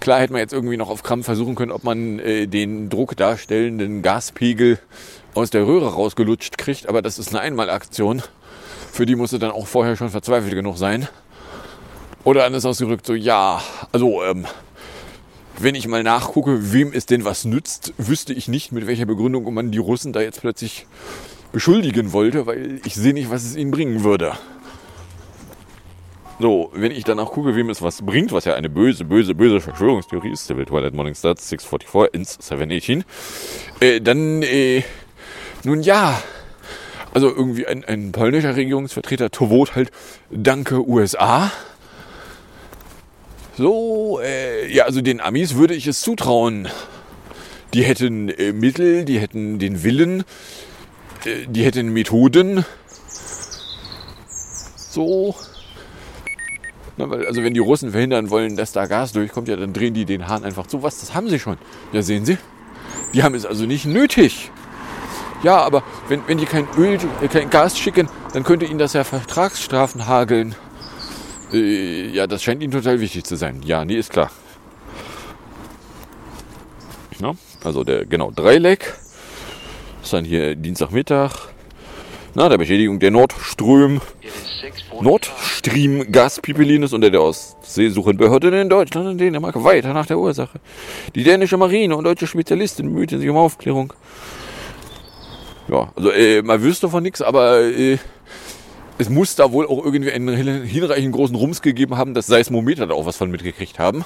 Klar 0.00 0.20
hätte 0.20 0.32
man 0.32 0.40
jetzt 0.40 0.52
irgendwie 0.52 0.76
noch 0.76 0.90
auf 0.90 1.02
Krampf 1.02 1.26
versuchen 1.26 1.54
können, 1.54 1.72
ob 1.72 1.84
man 1.84 2.18
äh, 2.18 2.46
den 2.46 2.88
Druck 2.88 3.16
darstellenden 3.16 4.02
Gaspegel 4.02 4.78
aus 5.34 5.50
der 5.50 5.66
Röhre 5.66 5.92
rausgelutscht 5.92 6.58
kriegt, 6.58 6.88
aber 6.88 7.02
das 7.02 7.18
ist 7.18 7.28
eine 7.30 7.40
Einmalaktion. 7.40 8.22
Für 8.92 9.06
die 9.06 9.16
musste 9.16 9.38
dann 9.38 9.50
auch 9.50 9.66
vorher 9.66 9.96
schon 9.96 10.08
verzweifelt 10.08 10.54
genug 10.54 10.78
sein. 10.78 11.08
Oder 12.24 12.44
anders 12.44 12.64
ausgedrückt, 12.64 13.06
so 13.06 13.14
ja, 13.14 13.62
also 13.92 14.22
ähm, 14.24 14.46
wenn 15.58 15.74
ich 15.74 15.86
mal 15.86 16.02
nachgucke, 16.02 16.72
wem 16.72 16.92
es 16.92 17.06
denn 17.06 17.24
was 17.24 17.44
nützt, 17.44 17.92
wüsste 17.98 18.32
ich 18.32 18.48
nicht, 18.48 18.72
mit 18.72 18.86
welcher 18.86 19.06
Begründung 19.06 19.52
man 19.54 19.70
die 19.70 19.78
Russen 19.78 20.12
da 20.12 20.20
jetzt 20.20 20.40
plötzlich 20.40 20.86
beschuldigen 21.52 22.12
wollte, 22.12 22.46
weil 22.46 22.80
ich 22.84 22.94
sehe 22.94 23.14
nicht, 23.14 23.30
was 23.30 23.44
es 23.44 23.56
ihnen 23.56 23.70
bringen 23.70 24.04
würde. 24.04 24.34
So, 26.38 26.70
wenn 26.74 26.92
ich 26.92 27.04
danach 27.04 27.30
gucke, 27.30 27.56
wem 27.56 27.70
es 27.70 27.80
was 27.80 28.02
bringt, 28.02 28.30
was 28.30 28.44
ja 28.44 28.54
eine 28.54 28.68
böse, 28.68 29.06
böse, 29.06 29.34
böse 29.34 29.60
Verschwörungstheorie 29.60 30.32
ist, 30.32 30.46
Civil 30.46 30.66
Twilight 30.66 30.92
Morning 30.92 31.14
Stars 31.14 31.48
644 31.48 32.14
ins 32.14 32.32
718, 32.46 33.04
äh, 33.80 34.00
dann, 34.02 34.42
äh, 34.42 34.82
nun 35.64 35.82
ja, 35.82 36.22
also 37.14 37.28
irgendwie 37.28 37.66
ein, 37.66 37.84
ein 37.84 38.12
polnischer 38.12 38.54
Regierungsvertreter 38.54 39.30
towot 39.30 39.74
halt 39.74 39.90
Danke 40.30 40.86
USA. 40.86 41.50
So, 43.56 44.20
äh, 44.22 44.70
ja, 44.70 44.84
also 44.84 45.00
den 45.00 45.22
Amis 45.22 45.54
würde 45.54 45.74
ich 45.74 45.86
es 45.86 46.02
zutrauen. 46.02 46.68
Die 47.72 47.82
hätten 47.82 48.28
äh, 48.28 48.52
Mittel, 48.52 49.06
die 49.06 49.18
hätten 49.18 49.58
den 49.58 49.82
Willen, 49.82 50.24
äh, 51.24 51.46
die 51.48 51.64
hätten 51.64 51.94
Methoden. 51.94 52.66
So. 54.76 55.34
Weil, 56.96 57.26
also 57.26 57.42
wenn 57.42 57.54
die 57.54 57.60
Russen 57.60 57.90
verhindern 57.90 58.30
wollen, 58.30 58.56
dass 58.56 58.72
da 58.72 58.86
Gas 58.86 59.12
durchkommt, 59.12 59.48
ja, 59.48 59.56
dann 59.56 59.72
drehen 59.72 59.94
die 59.94 60.04
den 60.04 60.28
Hahn 60.28 60.44
einfach 60.44 60.66
zu. 60.66 60.82
Was, 60.82 61.00
das 61.00 61.14
haben 61.14 61.28
sie 61.28 61.38
schon. 61.38 61.58
Ja, 61.92 62.02
sehen 62.02 62.24
Sie. 62.24 62.38
Die 63.12 63.22
haben 63.22 63.34
es 63.34 63.44
also 63.44 63.66
nicht 63.66 63.84
nötig. 63.84 64.50
Ja, 65.42 65.58
aber 65.58 65.82
wenn, 66.08 66.22
wenn 66.26 66.38
die 66.38 66.46
kein 66.46 66.66
Öl, 66.76 66.98
äh, 67.20 67.28
kein 67.28 67.50
Gas 67.50 67.78
schicken, 67.78 68.08
dann 68.32 68.42
könnte 68.42 68.66
ihnen 68.66 68.78
das 68.78 68.94
ja 68.94 69.04
Vertragsstrafen 69.04 70.06
hageln. 70.06 70.54
Äh, 71.52 72.08
ja, 72.08 72.26
das 72.26 72.42
scheint 72.42 72.62
ihnen 72.62 72.72
total 72.72 73.00
wichtig 73.00 73.24
zu 73.24 73.36
sein. 73.36 73.60
Ja, 73.64 73.84
nee, 73.84 73.96
ist 73.96 74.10
klar. 74.10 74.30
Ja, 77.18 77.34
also 77.64 77.84
der, 77.84 78.06
genau, 78.06 78.30
Dreileck. 78.30 78.94
Ist 80.02 80.12
dann 80.12 80.24
hier 80.24 80.54
Dienstagmittag. 80.54 81.48
Na, 82.36 82.50
der 82.50 82.58
Beschädigung 82.58 82.98
der 82.98 83.10
Nordström. 83.12 84.02
Nordstream 85.00 86.12
Gaspipelin 86.12 86.82
ist 86.82 86.92
unter 86.92 87.08
der 87.08 87.22
Ostseesuchenbehörde 87.22 88.60
in 88.60 88.68
Deutschland 88.68 89.08
und 89.08 89.16
Dänemark 89.16 89.64
weiter 89.64 89.94
nach 89.94 90.04
der 90.04 90.18
Ursache. 90.18 90.60
Die 91.14 91.24
dänische 91.24 91.56
Marine 91.56 91.96
und 91.96 92.04
deutsche 92.04 92.26
Spezialisten 92.26 92.88
bemühten 92.88 93.20
sich 93.20 93.30
um 93.30 93.38
Aufklärung. 93.38 93.94
Ja, 95.68 95.90
also 95.96 96.10
äh, 96.10 96.42
man 96.42 96.62
wüsste 96.62 96.90
von 96.90 97.02
nichts, 97.02 97.22
aber 97.22 97.62
äh, 97.62 97.96
es 98.98 99.08
muss 99.08 99.34
da 99.34 99.50
wohl 99.50 99.66
auch 99.66 99.82
irgendwie 99.82 100.12
einen 100.12 100.36
hinreichend 100.66 101.14
großen 101.14 101.36
Rums 101.36 101.62
gegeben 101.62 101.96
haben, 101.96 102.12
dass 102.12 102.26
Seismometer 102.26 102.86
da 102.86 102.92
auch 102.92 103.06
was 103.06 103.16
von 103.16 103.30
mitgekriegt 103.30 103.78
haben. 103.78 104.04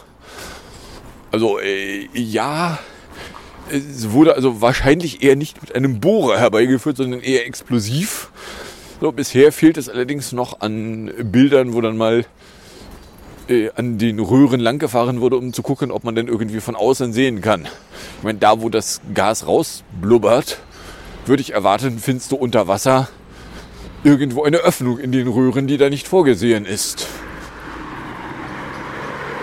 Also 1.32 1.58
äh, 1.58 2.08
ja, 2.14 2.78
es 3.70 4.10
wurde 4.10 4.34
also 4.34 4.60
wahrscheinlich 4.60 5.22
eher 5.22 5.36
nicht 5.36 5.60
mit 5.60 5.74
einem 5.74 6.00
Bohrer 6.00 6.38
herbeigeführt, 6.38 6.96
sondern 6.96 7.20
eher 7.20 7.46
explosiv. 7.46 8.30
So, 9.00 9.12
bisher 9.12 9.52
fehlt 9.52 9.76
es 9.76 9.88
allerdings 9.88 10.32
noch 10.32 10.60
an 10.60 11.10
Bildern, 11.22 11.72
wo 11.72 11.80
dann 11.80 11.96
mal 11.96 12.26
äh, 13.48 13.70
an 13.74 13.98
den 13.98 14.20
Röhren 14.20 14.60
langgefahren 14.60 15.20
wurde, 15.20 15.36
um 15.36 15.52
zu 15.52 15.62
gucken, 15.62 15.90
ob 15.90 16.04
man 16.04 16.14
denn 16.14 16.28
irgendwie 16.28 16.60
von 16.60 16.76
außen 16.76 17.12
sehen 17.12 17.40
kann. 17.40 17.62
Ich 18.18 18.22
meine, 18.22 18.38
da 18.38 18.60
wo 18.60 18.68
das 18.68 19.00
Gas 19.14 19.46
rausblubbert, 19.46 20.58
würde 21.26 21.40
ich 21.40 21.52
erwarten, 21.52 21.98
findest 21.98 22.32
du 22.32 22.36
unter 22.36 22.68
Wasser 22.68 23.08
irgendwo 24.04 24.44
eine 24.44 24.58
Öffnung 24.58 24.98
in 24.98 25.12
den 25.12 25.28
Röhren, 25.28 25.66
die 25.66 25.76
da 25.76 25.90
nicht 25.90 26.08
vorgesehen 26.08 26.64
ist. 26.64 27.06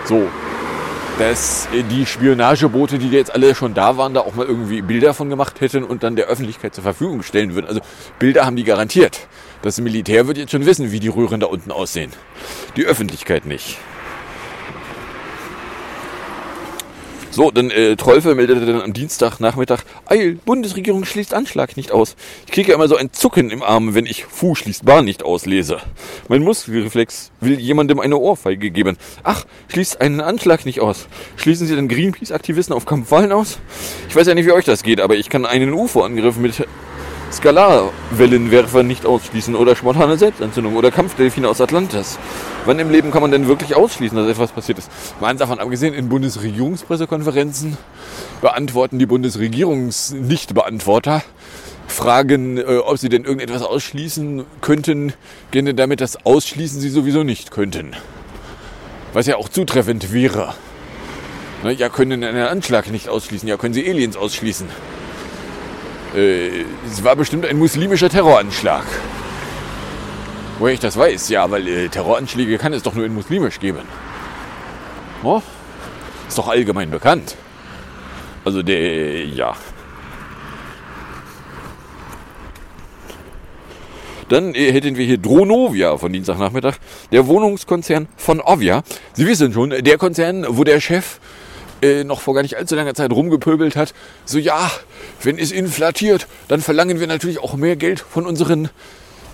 So, 0.05 0.27
dass 1.17 1.67
äh, 1.73 1.83
die 1.83 2.05
Spionageboote, 2.05 2.99
die 2.99 3.09
jetzt 3.09 3.33
alle 3.33 3.55
schon 3.55 3.73
da 3.73 3.97
waren, 3.97 4.13
da 4.13 4.21
auch 4.21 4.35
mal 4.35 4.45
irgendwie 4.45 4.81
Bilder 4.81 5.13
von 5.13 5.29
gemacht 5.29 5.61
hätten 5.61 5.83
und 5.83 6.03
dann 6.03 6.15
der 6.15 6.27
Öffentlichkeit 6.27 6.75
zur 6.75 6.83
Verfügung 6.83 7.23
stellen 7.23 7.55
würden. 7.55 7.67
Also 7.67 7.81
Bilder 8.19 8.45
haben 8.45 8.55
die 8.55 8.63
garantiert. 8.63 9.27
Das 9.61 9.79
Militär 9.79 10.27
wird 10.27 10.37
jetzt 10.37 10.51
schon 10.51 10.65
wissen, 10.65 10.91
wie 10.91 10.99
die 10.99 11.07
Röhren 11.07 11.39
da 11.39 11.47
unten 11.47 11.71
aussehen. 11.71 12.11
Die 12.75 12.85
Öffentlichkeit 12.85 13.45
nicht. 13.45 13.77
So, 17.37 17.51
dann 17.51 17.69
äh, 17.69 17.95
Trollfe 17.95 18.33
meldete 18.33 18.65
dann 18.65 18.81
am 18.81 18.93
Dienstagnachmittag, 18.93 19.83
Eil, 20.07 20.39
Bundesregierung 20.43 21.05
schließt 21.05 21.35
Anschlag 21.35 21.77
nicht 21.77 21.91
aus. 21.91 22.15
Ich 22.47 22.51
kriege 22.51 22.73
immer 22.73 22.87
so 22.87 22.95
ein 22.95 23.13
Zucken 23.13 23.51
im 23.51 23.61
Arm, 23.61 23.93
wenn 23.93 24.07
ich 24.07 24.25
Fu 24.25 24.55
schließt 24.55 24.85
Bahn 24.85 25.05
nicht 25.05 25.21
auslese. 25.21 25.77
Mein 26.29 26.41
Muskelreflex 26.41 27.29
will 27.39 27.59
jemandem 27.59 27.99
eine 27.99 28.17
Ohrfeige 28.17 28.71
geben. 28.71 28.97
Ach, 29.21 29.45
schließt 29.71 30.01
einen 30.01 30.19
Anschlag 30.19 30.65
nicht 30.65 30.79
aus. 30.79 31.07
Schließen 31.35 31.67
Sie 31.67 31.75
den 31.75 31.87
Greenpeace-Aktivisten 31.89 32.75
auf 32.75 32.87
Kampfwallen 32.87 33.31
aus? 33.31 33.59
Ich 34.09 34.15
weiß 34.15 34.25
ja 34.25 34.33
nicht, 34.33 34.47
wie 34.47 34.53
euch 34.53 34.65
das 34.65 34.81
geht, 34.81 34.99
aber 34.99 35.15
ich 35.15 35.29
kann 35.29 35.45
einen 35.45 35.73
UFO-Angriff 35.73 36.37
mit 36.37 36.65
Skalarwellenwerfer 37.31 38.83
nicht 38.83 39.05
ausschließen 39.05 39.55
oder 39.55 39.75
spontane 39.75 40.17
Selbstentzündung 40.17 40.75
oder 40.75 40.91
Kampfdelfine 40.91 41.47
aus 41.49 41.61
Atlantis. 41.61 42.17
Wann 42.65 42.79
im 42.79 42.89
Leben 42.89 43.11
kann 43.11 43.21
man 43.21 43.31
denn 43.31 43.47
wirklich 43.47 43.75
ausschließen, 43.75 44.17
dass 44.17 44.29
etwas 44.29 44.51
passiert 44.51 44.79
ist? 44.79 44.89
Mal 45.19 45.27
eins 45.27 45.39
davon 45.39 45.59
abgesehen, 45.59 45.93
in 45.93 46.09
Bundesregierungspressekonferenzen 46.09 47.77
beantworten 48.41 48.99
die 48.99 49.05
Bundesregierungsnichtbeantworter 49.05 51.23
Fragen, 51.87 52.57
äh, 52.57 52.77
ob 52.77 52.97
sie 52.97 53.09
denn 53.09 53.23
irgendetwas 53.23 53.61
ausschließen 53.61 54.45
könnten, 54.61 55.13
gerne 55.51 55.73
damit, 55.73 56.01
das 56.01 56.25
ausschließen 56.25 56.79
sie 56.79 56.89
sowieso 56.89 57.23
nicht 57.23 57.51
könnten. 57.51 57.95
Was 59.13 59.27
ja 59.27 59.37
auch 59.37 59.49
zutreffend 59.49 60.13
wäre. 60.13 60.53
Ne, 61.63 61.73
ja, 61.73 61.89
können 61.89 62.23
einen 62.23 62.47
Anschlag 62.47 62.91
nicht 62.91 63.09
ausschließen, 63.09 63.49
ja, 63.49 63.57
können 63.57 63.73
sie 63.73 63.89
Aliens 63.89 64.15
ausschließen. 64.15 64.67
Äh, 66.15 66.65
es 66.85 67.03
war 67.03 67.15
bestimmt 67.15 67.45
ein 67.45 67.57
muslimischer 67.57 68.09
Terroranschlag. 68.09 68.85
Woher 70.59 70.73
ich 70.73 70.79
das 70.79 70.97
weiß? 70.97 71.29
Ja, 71.29 71.49
weil 71.51 71.67
äh, 71.67 71.89
Terroranschläge 71.89 72.57
kann 72.57 72.73
es 72.73 72.83
doch 72.83 72.95
nur 72.95 73.05
in 73.05 73.13
muslimisch 73.13 73.59
geben. 73.59 73.81
Oh, 75.23 75.41
ist 76.27 76.37
doch 76.37 76.47
allgemein 76.47 76.89
bekannt. 76.89 77.35
Also 78.45 78.63
der, 78.63 79.25
ja. 79.25 79.55
Dann 84.29 84.55
äh, 84.55 84.71
hätten 84.71 84.97
wir 84.97 85.05
hier 85.05 85.17
Dronovia 85.17 85.97
von 85.97 86.11
Dienstagnachmittag, 86.11 86.75
der 87.11 87.27
Wohnungskonzern 87.27 88.07
von 88.17 88.41
Ovia. 88.41 88.83
Sie 89.13 89.27
wissen 89.27 89.53
schon, 89.53 89.69
der 89.69 89.97
Konzern, 89.97 90.45
wo 90.49 90.63
der 90.63 90.79
Chef 90.79 91.19
äh, 91.81 92.03
noch 92.03 92.21
vor 92.21 92.33
gar 92.33 92.41
nicht 92.41 92.57
allzu 92.57 92.75
langer 92.75 92.93
Zeit 92.93 93.11
rumgepöbelt 93.11 93.75
hat. 93.75 93.93
So, 94.25 94.37
ja, 94.39 94.71
wenn 95.21 95.37
es 95.37 95.51
inflatiert, 95.51 96.27
dann 96.47 96.61
verlangen 96.61 96.99
wir 96.99 97.07
natürlich 97.07 97.39
auch 97.39 97.55
mehr 97.55 97.75
Geld 97.75 97.99
von 97.99 98.25
unseren 98.25 98.69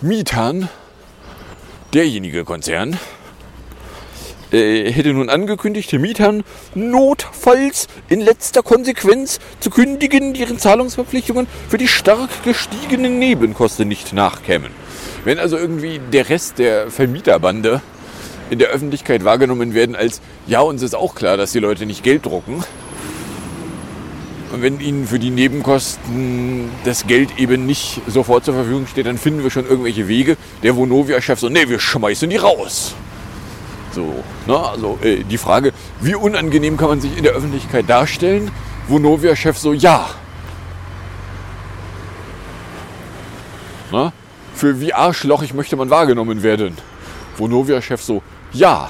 Mietern. 0.01 0.69
Derjenige 1.93 2.43
Konzern 2.43 2.97
äh, 4.53 4.91
hätte 4.91 5.13
nun 5.13 5.29
angekündigt, 5.29 5.91
den 5.91 6.01
Mietern 6.01 6.43
notfalls 6.75 7.88
in 8.08 8.21
letzter 8.21 8.62
Konsequenz 8.63 9.39
zu 9.60 9.69
kündigen, 9.69 10.34
deren 10.34 10.60
Zahlungsverpflichtungen 10.60 11.47
für 11.69 11.77
die 11.77 11.88
stark 11.88 12.29
gestiegenen 12.43 13.19
Nebenkosten 13.19 13.88
nicht 13.88 14.13
nachkämen. 14.13 14.71
Wenn 15.23 15.39
also 15.39 15.58
irgendwie 15.58 15.99
der 16.12 16.29
Rest 16.29 16.60
der 16.60 16.91
Vermieterbande 16.91 17.82
in 18.53 18.59
der 18.59 18.69
Öffentlichkeit 18.69 19.25
wahrgenommen 19.25 19.73
werden 19.73 19.95
als, 19.95 20.21
ja, 20.47 20.61
uns 20.61 20.81
ist 20.81 20.95
auch 20.95 21.15
klar, 21.15 21.37
dass 21.37 21.51
die 21.51 21.59
Leute 21.59 21.85
nicht 21.85 22.03
Geld 22.03 22.25
drucken. 22.25 22.63
Und 24.53 24.61
wenn 24.61 24.79
ihnen 24.79 25.07
für 25.07 25.17
die 25.17 25.31
Nebenkosten 25.31 26.69
das 26.85 27.07
Geld 27.07 27.39
eben 27.39 27.65
nicht 27.65 28.01
sofort 28.07 28.45
zur 28.45 28.53
Verfügung 28.53 28.85
steht, 28.85 29.07
dann 29.07 29.17
finden 29.17 29.41
wir 29.41 29.49
schon 29.49 29.65
irgendwelche 29.67 30.07
Wege. 30.07 30.37
Der 30.61 30.75
Vonovia-Chef 30.75 31.39
so, 31.39 31.49
nee, 31.49 31.67
wir 31.67 31.79
schmeißen 31.79 32.29
die 32.29 32.37
raus. 32.37 32.93
So, 33.93 34.23
ne? 34.45 34.57
also 34.57 34.99
äh, 35.01 35.23
die 35.23 35.39
Frage, 35.39 35.73
wie 36.01 36.13
unangenehm 36.13 36.77
kann 36.77 36.89
man 36.89 37.01
sich 37.01 37.17
in 37.17 37.23
der 37.23 37.33
Öffentlichkeit 37.33 37.89
darstellen? 37.89 38.51
Vonovia-Chef 38.87 39.57
so, 39.57 39.73
ja. 39.73 40.07
Na? 43.91 44.13
Für 44.53 44.79
wie 44.79 44.93
arschlochig 44.93 45.55
möchte 45.55 45.75
man 45.75 45.89
wahrgenommen 45.89 46.43
werden? 46.43 46.77
Vonovia-Chef 47.37 48.01
so, 48.03 48.21
ja. 48.53 48.89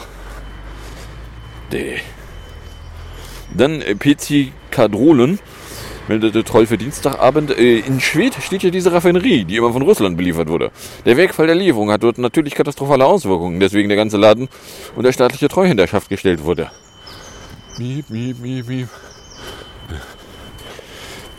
Nee. 1.72 2.02
Dann 3.56 3.82
äh, 3.82 3.96
PC 3.96 4.52
Kadrolen 4.72 5.40
meldete 6.08 6.44
Troll 6.44 6.68
für 6.68 6.78
Dienstagabend. 6.78 7.58
Äh, 7.58 7.80
in 7.80 8.00
Schwedt 8.00 8.36
steht 8.42 8.64
ja 8.64 8.70
diese 8.70 8.92
Raffinerie, 8.92 9.46
die 9.46 9.58
immer 9.58 9.72
von 9.72 9.82
Russland 9.82 10.18
beliefert 10.18 10.50
wurde. 10.50 10.72
Der 11.06 11.18
Wegfall 11.18 11.48
der 11.48 11.56
Lieferung 11.56 11.92
hat 11.92 12.04
dort 12.04 12.18
natürlich 12.18 12.56
katastrophale 12.56 13.06
Auswirkungen, 13.06 13.60
deswegen 13.60 13.90
der 13.90 13.98
ganze 13.98 14.18
Laden 14.18 14.50
unter 14.96 15.14
staatliche 15.14 15.48
Treuhänderschaft 15.48 16.10
gestellt 16.10 16.44
wurde. 16.44 16.72
Miep, 17.78 18.10
miep, 18.10 18.40
miep, 18.40 18.68
miep. 18.68 18.88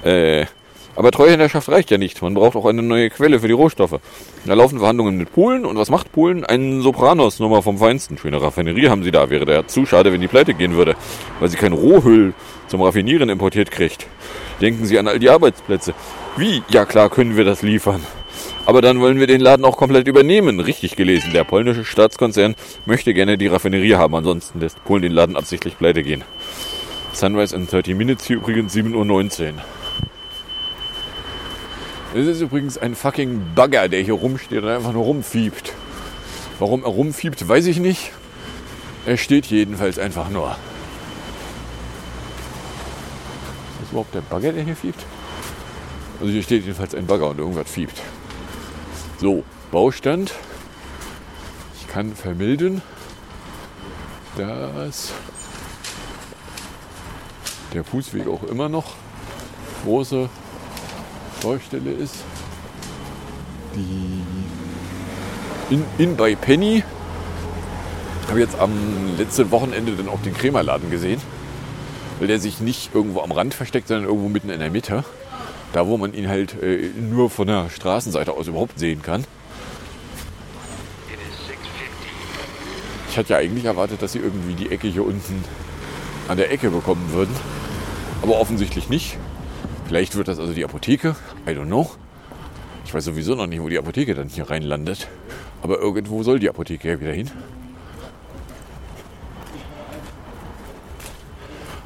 Äh, 0.05 0.47
aber 0.97 1.11
Treuhänderschaft 1.11 1.69
reicht 1.69 1.91
ja 1.91 1.99
nicht. 1.99 2.23
Man 2.23 2.35
braucht 2.35 2.57
auch 2.57 2.67
eine 2.67 2.83
neue 2.83 3.11
Quelle 3.11 3.41
für 3.41 3.49
die 3.49 3.55
Rohstoffe. 3.55 3.99
Da 4.45 4.55
laufen 4.55 4.79
Verhandlungen 4.79 5.17
mit 5.17 5.33
Polen 5.33 5.65
und 5.65 5.77
was 5.77 5.91
macht 5.91 6.13
Polen? 6.13 6.45
Einen 6.45 6.83
Sopranos 6.83 7.41
Nummer 7.41 7.63
vom 7.63 7.79
Feinsten. 7.79 8.19
Schöne 8.19 8.41
Raffinerie 8.41 8.89
haben 8.89 9.03
sie 9.03 9.11
da. 9.11 9.31
Wäre 9.31 9.45
der 9.45 9.67
zu 9.67 9.87
schade, 9.87 10.13
wenn 10.13 10.21
die 10.21 10.29
pleite 10.29 10.55
gehen 10.55 10.75
würde, 10.75 10.97
weil 11.41 11.49
sie 11.49 11.57
kein 11.57 11.73
Rohöl 11.73 12.35
zum 12.69 12.83
Raffinieren 12.83 13.29
importiert 13.29 13.71
kriegt. 13.71 14.07
Denken 14.61 14.85
Sie 14.87 14.99
an 14.99 15.09
all 15.09 15.19
die 15.19 15.31
Arbeitsplätze. 15.31 15.95
Wie? 16.37 16.63
Ja 16.71 16.85
klar, 16.85 17.11
können 17.11 17.37
wir 17.37 17.45
das 17.45 17.63
liefern. 17.63 18.01
Aber 18.67 18.81
dann 18.81 19.01
wollen 19.01 19.21
wir 19.21 19.27
den 19.27 19.41
Laden 19.41 19.65
auch 19.65 19.77
komplett 19.77 20.09
übernehmen. 20.09 20.61
Richtig 20.61 20.97
gelesen. 20.97 21.33
Der 21.33 21.45
polnische 21.45 21.85
Staatskonzern 21.85 22.55
möchte 22.87 23.13
gerne 23.15 23.37
die 23.37 23.49
Raffinerie 23.49 23.97
haben. 23.97 24.15
Ansonsten 24.15 24.61
lässt 24.61 24.83
Polen 24.85 25.03
den 25.03 25.13
Laden 25.13 25.37
absichtlich 25.37 25.77
pleite 25.77 26.03
gehen. 26.03 26.23
Sunrise 27.13 27.55
in 27.55 27.67
30 27.67 27.95
Minutes 27.95 28.27
hier 28.27 28.37
übrigens 28.37 28.75
7.19 28.75 28.95
Uhr. 28.95 29.55
Das 32.15 32.27
ist 32.27 32.41
übrigens 32.41 32.79
ein 32.79 32.95
fucking 32.95 33.43
Bagger, 33.57 33.89
der 33.89 34.01
hier 34.01 34.15
rumsteht 34.15 34.63
und 34.63 34.69
einfach 34.69 34.93
nur 34.93 35.03
rumfiebt. 35.03 35.73
Warum 36.61 36.85
er 36.85 36.91
rumfiebt, 36.91 37.49
weiß 37.49 37.67
ich 37.67 37.81
nicht. 37.81 38.13
Er 39.05 39.17
steht 39.17 39.47
jedenfalls 39.47 39.99
einfach 39.99 40.29
nur. 40.29 40.51
Ist 40.51 40.57
das 43.81 43.91
überhaupt 43.91 44.15
der 44.15 44.21
Bagger, 44.21 44.53
der 44.53 44.63
hier 44.63 44.77
fiebt? 44.77 45.05
Also 46.21 46.33
hier 46.33 46.45
steht 46.45 46.63
jedenfalls 46.63 46.95
ein 46.95 47.09
Bagger 47.09 47.31
und 47.31 47.41
irgendwas 47.41 47.69
fiebt. 47.69 48.01
So, 49.19 49.43
Baustand. 49.73 50.35
Ich 51.81 51.89
kann 51.89 52.15
vermelden, 52.15 52.81
dass 54.37 55.13
der 57.73 57.83
Fußweg 57.83 58.29
auch 58.29 58.45
immer 58.45 58.69
noch 58.69 58.95
große 59.83 60.31
Baustelle 61.45 61.93
ist. 61.93 62.17
Die 63.77 64.23
in, 65.71 65.85
in 65.99 66.17
bei 66.17 66.35
Penny. 66.35 66.83
Habe 68.29 68.41
jetzt 68.41 68.59
am 68.59 68.73
letzten 69.19 69.51
Wochenende 69.51 69.93
dann 69.93 70.09
auch 70.09 70.21
den 70.23 70.35
Krämerladen 70.35 70.91
gesehen. 70.91 71.21
Weil 72.19 72.29
der 72.29 72.41
sich 72.41 72.61
nicht 72.61 72.95
irgendwo 72.95 73.21
am 73.21 73.33
Rand 73.33 73.55
versteckt, 73.55 73.89
sondern 73.89 74.07
irgendwo 74.07 74.29
mitten 74.29 74.51
in 74.51 74.61
der 74.61 74.71
Mitte. 74.71 75.05
Da, 75.73 75.87
wo 75.87 75.97
man 75.97 76.15
ihn 76.15 76.29
halt 76.29 76.63
äh, 76.63 76.91
nur 76.97 77.29
von 77.29 77.47
der 77.49 77.69
Straßenseite 77.69 78.33
aus 78.33 78.47
überhaupt 78.47 78.79
sehen 78.79 79.03
kann. 79.03 79.25
Ich 83.11 83.19
hatte 83.19 83.35
ja 83.35 83.39
eigentlich 83.39 83.65
erwartet, 83.65 84.01
dass 84.03 84.13
sie 84.13 84.19
irgendwie 84.19 84.55
die 84.55 84.73
Ecke 84.73 84.89
hier 84.89 85.05
unten 85.05 85.45
an 86.29 86.37
der 86.37 86.51
Ecke 86.51 86.71
bekommen 86.71 87.13
würden. 87.13 87.35
Aber 88.23 88.41
offensichtlich 88.41 88.89
nicht. 88.89 89.19
Vielleicht 89.87 90.17
wird 90.17 90.29
das 90.29 90.39
also 90.39 90.53
die 90.53 90.65
Apotheke. 90.65 91.15
I 91.47 91.51
don't 91.51 91.67
know. 91.67 91.91
Ich 92.85 92.93
weiß 92.93 93.05
sowieso 93.05 93.35
noch 93.35 93.47
nicht, 93.47 93.61
wo 93.61 93.69
die 93.69 93.79
Apotheke 93.79 94.15
dann 94.15 94.29
hier 94.29 94.49
reinlandet. 94.49 95.09
Aber 95.63 95.79
irgendwo 95.79 96.23
soll 96.23 96.39
die 96.39 96.49
Apotheke 96.49 96.89
ja 96.89 97.01
wieder 97.01 97.13
hin. 97.13 97.31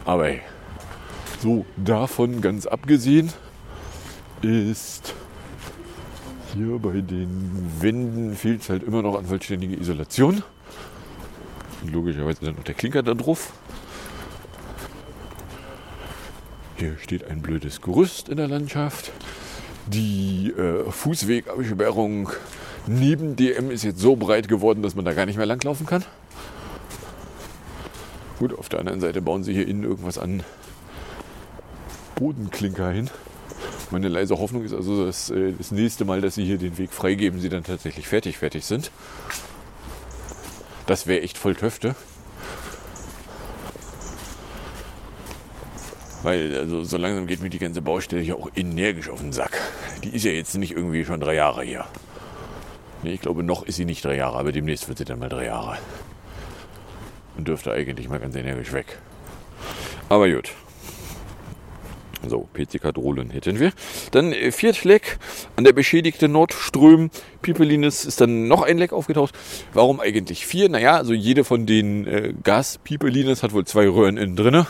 Aber 0.05 0.27
hey, 0.27 0.41
so 1.41 1.67
davon 1.77 2.41
ganz 2.41 2.67
abgesehen 2.67 3.33
ist 4.43 5.15
hier 6.55 6.79
bei 6.79 7.01
den 7.01 7.71
Wänden 7.81 8.35
fehlt 8.35 8.63
es 8.63 8.71
halt 8.71 8.83
immer 8.83 9.03
noch 9.03 9.19
an 9.19 9.27
vollständiger 9.27 9.79
Isolation. 9.79 10.43
Und 11.83 11.93
logischerweise 11.93 12.45
dann 12.45 12.55
noch 12.55 12.65
der 12.65 12.75
Klinker 12.75 13.03
da 13.03 13.15
drauf. 13.15 13.53
Hier 16.79 16.97
steht 17.03 17.29
ein 17.29 17.43
blödes 17.43 17.81
Gerüst 17.81 18.29
in 18.29 18.37
der 18.37 18.47
Landschaft. 18.47 19.11
Die 19.87 20.55
äh, 20.57 20.88
Fußwegabsperrung 20.88 22.31
neben 22.87 23.35
DM 23.35 23.73
ist 23.73 23.83
jetzt 23.83 23.99
so 23.99 24.14
breit 24.14 24.47
geworden, 24.47 24.85
dass 24.85 24.95
man 24.95 25.05
da 25.05 25.12
gar 25.12 25.27
nicht 25.27 25.37
mehr 25.37 25.47
langlaufen 25.47 25.87
kann. 25.87 26.05
Gut, 28.38 28.57
auf 28.57 28.69
der 28.69 28.79
anderen 28.79 29.01
Seite 29.01 29.21
bauen 29.21 29.43
sie 29.43 29.53
hier 29.55 29.67
innen 29.67 29.83
irgendwas 29.83 30.19
an 30.19 30.45
Bodenklinker 32.14 32.91
hin. 32.91 33.11
Meine 33.91 34.07
leise 34.07 34.38
Hoffnung 34.38 34.64
ist 34.64 34.73
also, 34.73 35.05
dass 35.05 35.31
äh, 35.31 35.55
das 35.59 35.73
nächste 35.73 36.05
Mal, 36.05 36.21
dass 36.21 36.37
sie 36.37 36.45
hier 36.45 36.59
den 36.59 36.79
Weg 36.79 36.93
freigeben, 36.93 37.41
sie 37.41 37.49
dann 37.49 37.64
tatsächlich 37.64 38.07
fertig 38.07 38.38
fertig 38.38 38.64
sind. 38.64 38.93
Das 40.87 41.09
wäre 41.09 41.23
echt 41.23 41.38
voll 41.38 41.57
Töfte. 41.57 41.97
Weil 46.23 46.57
also 46.57 46.83
so 46.83 46.97
langsam 46.97 47.27
geht 47.27 47.41
mir 47.43 47.51
die 47.51 47.59
ganze 47.59 47.81
Baustelle 47.81 48.23
hier 48.23 48.37
auch 48.37 48.51
energisch 48.57 49.09
auf 49.09 49.21
den 49.21 49.33
Sack. 49.33 49.61
Die 50.03 50.15
ist 50.15 50.25
ja 50.25 50.33
jetzt 50.33 50.57
nicht 50.57 50.73
irgendwie 50.73 51.05
schon 51.05 51.21
drei 51.21 51.35
Jahre 51.35 51.63
hier. 51.63 51.85
Nee, 53.03 53.13
ich 53.13 53.21
glaube, 53.21 53.45
noch 53.45 53.63
ist 53.63 53.77
sie 53.77 53.85
nicht 53.85 54.05
drei 54.05 54.17
Jahre, 54.17 54.39
aber 54.39 54.51
demnächst 54.51 54.89
wird 54.89 54.99
sie 54.99 55.05
dann 55.05 55.21
mal 55.21 55.29
drei 55.29 55.47
Jahre. 55.47 55.79
Und 57.37 57.47
dürfte 57.47 57.73
eigentlich 57.73 58.09
mal 58.09 58.19
ganz 58.19 58.35
energisch 58.35 58.73
weg. 58.73 58.99
Aber 60.09 60.29
gut. 60.29 60.51
So, 62.27 62.49
PC-Kadrolen 62.53 63.31
hätten 63.31 63.61
wir. 63.61 63.73
Dann 64.11 64.33
äh, 64.33 64.51
Viertleck 64.51 65.19
an 65.55 65.63
der 65.63 65.73
beschädigten 65.73 66.33
Nordström. 66.33 67.11
Pipelines 67.43 68.05
ist 68.05 68.21
dann 68.21 68.49
noch 68.49 68.63
ein 68.63 68.77
Leck 68.77 68.93
aufgetaucht. 68.93 69.39
Warum 69.73 70.01
eigentlich 70.01 70.45
vier? 70.45 70.69
Naja, 70.69 70.97
also 70.97 71.13
jede 71.13 71.45
von 71.45 71.65
den 71.65 72.09
äh, 72.09 72.35
Gas-Pipelines 72.43 73.45
hat 73.45 73.53
wohl 73.53 73.65
zwei 73.67 73.89
Röhren 73.89 74.17
innen 74.17 74.35
drinne 74.35 74.67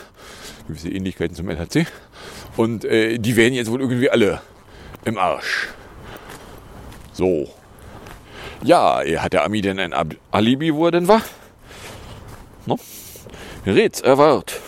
gewisse 0.68 0.90
Ähnlichkeiten 0.90 1.34
zum 1.34 1.48
LHC. 1.48 1.86
Und 2.56 2.84
äh, 2.84 3.18
die 3.18 3.36
wären 3.36 3.52
jetzt 3.52 3.70
wohl 3.70 3.80
irgendwie 3.80 4.10
alle 4.10 4.40
im 5.04 5.18
Arsch. 5.18 5.68
So. 7.12 7.48
Ja, 8.62 9.02
hat 9.18 9.32
der 9.32 9.44
Ami 9.44 9.60
denn 9.60 9.78
ein 9.78 9.92
Ab 9.92 10.14
Alibi, 10.30 10.74
wo 10.74 10.86
er 10.86 10.92
denn 10.92 11.08
war? 11.08 11.22
No? 12.66 12.78
Räts 13.66 14.00
erwart. 14.00 14.60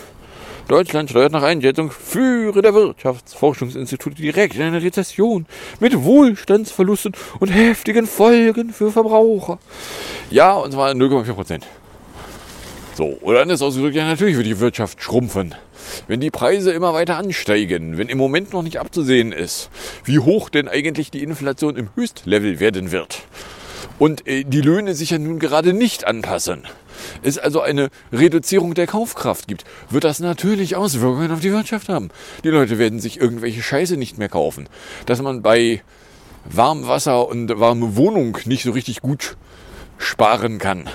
Deutschland 0.67 1.09
steuert 1.09 1.33
nach 1.33 1.43
Einschätzung 1.43 1.91
führender 1.91 2.73
Wirtschaftsforschungsinstitute 2.73 4.21
direkt 4.21 4.55
in 4.55 4.61
eine 4.61 4.81
Rezession 4.81 5.45
mit 5.81 6.01
Wohlstandsverlusten 6.03 7.13
und 7.41 7.49
heftigen 7.49 8.07
Folgen 8.07 8.71
für 8.71 8.89
Verbraucher. 8.89 9.59
Ja, 10.29 10.53
und 10.53 10.71
zwar 10.71 10.91
0,4 10.91 11.33
Prozent. 11.33 11.67
So, 13.01 13.17
oder 13.21 13.41
anders 13.41 13.63
ausgedrückt, 13.63 13.95
ja, 13.95 14.05
natürlich 14.05 14.37
wird 14.37 14.45
die 14.45 14.59
Wirtschaft 14.59 15.01
schrumpfen. 15.01 15.55
Wenn 16.07 16.19
die 16.19 16.29
Preise 16.29 16.71
immer 16.71 16.93
weiter 16.93 17.17
ansteigen, 17.17 17.97
wenn 17.97 18.09
im 18.09 18.19
Moment 18.19 18.53
noch 18.53 18.61
nicht 18.61 18.77
abzusehen 18.77 19.31
ist, 19.31 19.71
wie 20.03 20.19
hoch 20.19 20.49
denn 20.49 20.67
eigentlich 20.67 21.09
die 21.09 21.23
Inflation 21.23 21.77
im 21.77 21.89
Höchstlevel 21.95 22.59
werden 22.59 22.91
wird 22.91 23.23
und 23.97 24.27
äh, 24.27 24.43
die 24.43 24.61
Löhne 24.61 24.93
sich 24.93 25.09
ja 25.09 25.17
nun 25.17 25.39
gerade 25.39 25.73
nicht 25.73 26.05
anpassen, 26.05 26.67
es 27.23 27.39
also 27.39 27.61
eine 27.61 27.89
Reduzierung 28.13 28.75
der 28.75 28.85
Kaufkraft 28.85 29.47
gibt, 29.47 29.63
wird 29.89 30.03
das 30.03 30.19
natürlich 30.19 30.75
Auswirkungen 30.75 31.31
auf 31.31 31.39
die 31.39 31.51
Wirtschaft 31.51 31.89
haben. 31.89 32.09
Die 32.43 32.49
Leute 32.49 32.77
werden 32.77 32.99
sich 32.99 33.19
irgendwelche 33.19 33.63
Scheiße 33.63 33.97
nicht 33.97 34.19
mehr 34.19 34.29
kaufen. 34.29 34.69
Dass 35.07 35.23
man 35.23 35.41
bei 35.41 35.81
Warmwasser 36.45 37.27
und 37.27 37.59
warme 37.59 37.95
Wohnung 37.95 38.37
nicht 38.45 38.61
so 38.61 38.69
richtig 38.69 39.01
gut 39.01 39.37
sparen 39.97 40.59
kann. 40.59 40.87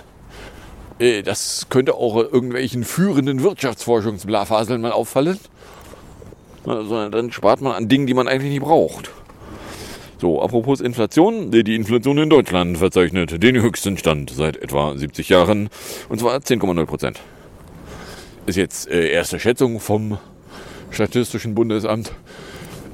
Äh, 0.99 1.23
das 1.23 1.67
könnte 1.69 1.95
auch 1.95 2.17
irgendwelchen 2.17 2.85
führenden 2.85 3.43
Wirtschaftsforschungsblafaseln 3.43 4.81
mal 4.81 4.93
auffallen. 4.93 5.39
Sondern 6.65 7.13
dann 7.13 7.33
spart 7.33 7.61
man 7.61 7.73
an 7.73 7.89
Dingen, 7.89 8.07
die 8.07 8.15
man 8.15 8.27
eigentlich 8.27 8.51
nicht 8.51 8.63
braucht. 8.63 9.11
So, 10.19 10.43
apropos 10.43 10.81
Inflation. 10.81 11.51
Die 11.51 11.77
Inflation 11.77 12.19
in 12.19 12.31
Deutschland 12.31 12.79
verzeichnet 12.79 13.43
den 13.43 13.61
höchsten 13.61 13.99
Stand 13.99 14.31
seit 14.31 14.57
etwa 14.57 14.97
70 14.97 15.29
Jahren. 15.29 15.69
Und 16.09 16.19
zwar 16.19 16.39
10,0 16.39 16.87
Prozent. 16.87 17.21
Ist 18.47 18.57
jetzt 18.57 18.89
äh, 18.89 19.11
erste 19.11 19.39
Schätzung 19.39 19.79
vom 19.79 20.19
Statistischen 20.91 21.55
Bundesamt. 21.55 22.13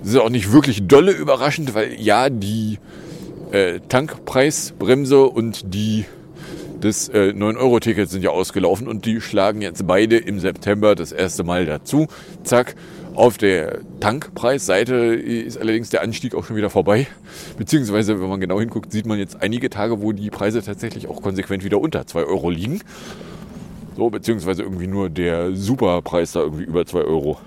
Das 0.03 0.11
ist 0.11 0.19
auch 0.19 0.31
nicht 0.31 0.53
wirklich 0.53 0.88
dolle 0.88 1.12
überraschend, 1.12 1.75
weil 1.75 1.95
ja, 2.01 2.29
die 2.29 2.79
äh, 3.53 3.79
Tankpreisbremse 3.88 5.23
und 5.25 5.73
die 5.75 6.05
des 6.83 7.09
äh, 7.09 7.33
9-Euro-Tickets 7.35 8.12
sind 8.12 8.23
ja 8.23 8.31
ausgelaufen 8.31 8.88
und 8.88 9.05
die 9.07 9.21
schlagen 9.21 9.62
jetzt 9.62 9.87
beide 9.87 10.18
im 10.18 10.38
September 10.38 10.95
das 10.95 11.12
erste 11.12 11.45
Mal 11.45 11.66
dazu. 11.66 12.09
Zack. 12.45 12.75
Auf 13.14 13.37
der 13.37 13.81
Tankpreisseite 14.01 14.95
ist 15.14 15.59
allerdings 15.59 15.90
der 15.90 16.01
Anstieg 16.01 16.35
auch 16.35 16.47
schon 16.47 16.57
wieder 16.57 16.71
vorbei. 16.71 17.07
Beziehungsweise, 17.59 18.18
wenn 18.23 18.29
man 18.29 18.40
genau 18.40 18.59
hinguckt, 18.59 18.90
sieht 18.90 19.05
man 19.05 19.18
jetzt 19.18 19.42
einige 19.42 19.68
Tage, 19.68 20.01
wo 20.01 20.12
die 20.12 20.31
Preise 20.31 20.62
tatsächlich 20.62 21.09
auch 21.09 21.21
konsequent 21.21 21.62
wieder 21.62 21.79
unter 21.79 22.07
2 22.07 22.25
Euro 22.25 22.49
liegen. 22.49 22.81
So, 23.97 24.09
beziehungsweise 24.09 24.62
irgendwie 24.62 24.87
nur 24.87 25.11
der 25.11 25.55
Superpreis 25.55 26.33
da 26.33 26.40
irgendwie 26.40 26.64
über 26.64 26.87
2 26.87 27.01
Euro. 27.01 27.38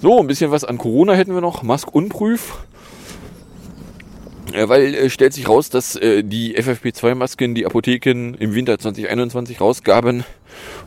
So, 0.00 0.18
ein 0.18 0.26
bisschen 0.26 0.50
was 0.50 0.64
an 0.64 0.78
Corona 0.78 1.12
hätten 1.12 1.34
wir 1.34 1.42
noch. 1.42 1.62
Mask 1.62 1.94
unprüf. 1.94 2.64
Ja, 4.52 4.68
weil 4.68 4.94
äh, 4.94 5.10
stellt 5.10 5.32
sich 5.32 5.48
raus, 5.48 5.70
dass 5.70 5.96
äh, 5.96 6.24
die 6.24 6.56
FFP2-Masken 6.56 7.54
die 7.54 7.66
Apotheken 7.66 8.34
im 8.38 8.54
Winter 8.54 8.78
2021 8.78 9.60
rausgaben 9.60 10.24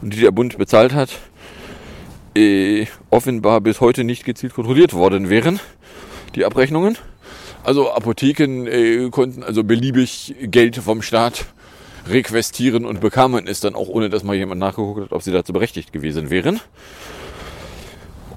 und 0.02 0.14
die 0.14 0.20
der 0.20 0.32
Bund 0.32 0.58
bezahlt 0.58 0.94
hat, 0.94 1.10
äh, 2.36 2.88
offenbar 3.10 3.62
bis 3.62 3.80
heute 3.80 4.04
nicht 4.04 4.26
gezielt 4.26 4.54
kontrolliert 4.54 4.94
worden 4.94 5.30
wären, 5.30 5.60
die 6.36 6.46
Abrechnungen. 6.46 6.98
Also 7.64 7.92
Apotheken 7.92 8.68
äh, 8.68 9.10
konnten 9.10 9.44
also 9.44 9.64
beliebig 9.64 10.36
Geld 10.42 10.76
vom 10.76 11.02
Staat 11.02 11.46
requestieren 12.08 12.86
und 12.86 13.00
bekamen 13.00 13.48
es 13.48 13.62
dann 13.62 13.76
auch, 13.76 13.88
ohne 13.88 14.10
dass 14.10 14.24
mal 14.24 14.36
jemand 14.36 14.60
nachgeguckt 14.60 15.04
hat, 15.04 15.14
ob 15.14 15.22
sie 15.22 15.32
dazu 15.32 15.54
berechtigt 15.54 15.94
gewesen 15.94 16.30
wären. 16.30 16.60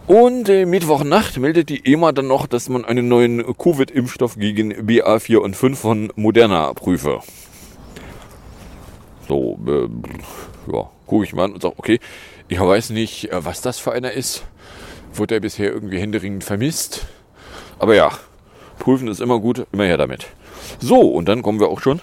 Und 0.07 0.49
äh, 0.49 0.67
Mittwochnacht 0.67 1.37
meldet 1.39 1.69
die 1.69 1.85
EMA 1.85 2.13
dann 2.13 2.29
noch, 2.29 2.47
dass 2.47 2.69
man 2.69 2.85
einen 2.85 3.09
neuen 3.09 3.45
Covid-Impfstoff 3.57 4.37
gegen 4.37 4.73
BA4 4.73 5.39
und 5.39 5.57
5 5.57 5.79
von 5.79 6.13
Moderna 6.15 6.73
prüfe. 6.75 7.21
So, 9.27 9.59
äh, 9.67 9.89
ja, 10.73 10.89
gucke 11.07 11.25
ich 11.25 11.33
mal 11.33 11.47
an 11.47 11.55
und 11.55 11.63
sage, 11.63 11.75
okay, 11.77 11.99
ich 12.47 12.61
weiß 12.61 12.91
nicht, 12.91 13.33
äh, 13.33 13.45
was 13.45 13.63
das 13.63 13.81
für 13.81 13.91
einer 13.91 14.13
ist. 14.13 14.45
Wurde 15.13 15.35
er 15.35 15.41
bisher 15.41 15.73
irgendwie 15.73 15.99
händeringend 15.99 16.45
vermisst. 16.45 17.07
Aber 17.81 17.97
ja, 17.97 18.13
prüfen 18.79 19.09
ist 19.09 19.21
immer 19.21 19.41
gut, 19.41 19.67
immer 19.73 19.87
her 19.87 19.97
damit. 19.97 20.29
So, 20.79 21.01
und 21.01 21.29
dann 21.29 21.43
kommen 21.43 21.59
wir 21.59 21.69
auch 21.69 21.81
schon 21.81 22.01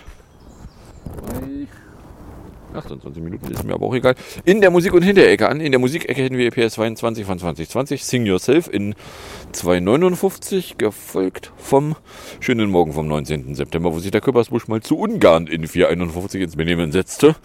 28 2.76 3.24
Minuten 3.24 3.52
ist 3.52 3.64
mir 3.64 3.74
aber 3.74 3.86
auch 3.86 3.96
egal. 3.96 4.16
In 4.46 4.62
der 4.62 4.72
Musik- 4.72 4.94
und 4.94 5.04
Hinterecke 5.04 5.50
an. 5.50 5.60
In 5.60 5.72
der 5.72 5.80
Musikecke 5.80 6.22
hätten 6.22 6.38
wir 6.38 6.52
PS 6.52 6.74
22 6.74 7.26
von 7.26 7.40
2020, 7.40 8.04
Sing 8.04 8.26
Yourself 8.26 8.68
in 8.72 8.96
259, 9.52 10.78
gefolgt 10.78 11.52
vom 11.58 11.96
schönen 12.40 12.70
Morgen 12.70 12.94
vom 12.94 13.08
19. 13.08 13.56
September, 13.56 13.94
wo 13.94 14.00
sich 14.00 14.12
der 14.12 14.22
Köppersbusch 14.22 14.68
mal 14.68 14.82
zu 14.82 14.98
Ungarn 14.98 15.48
in 15.48 15.68
451 15.68 16.42
ins 16.42 16.56
Benehmen 16.56 16.92
setzte. 16.92 17.36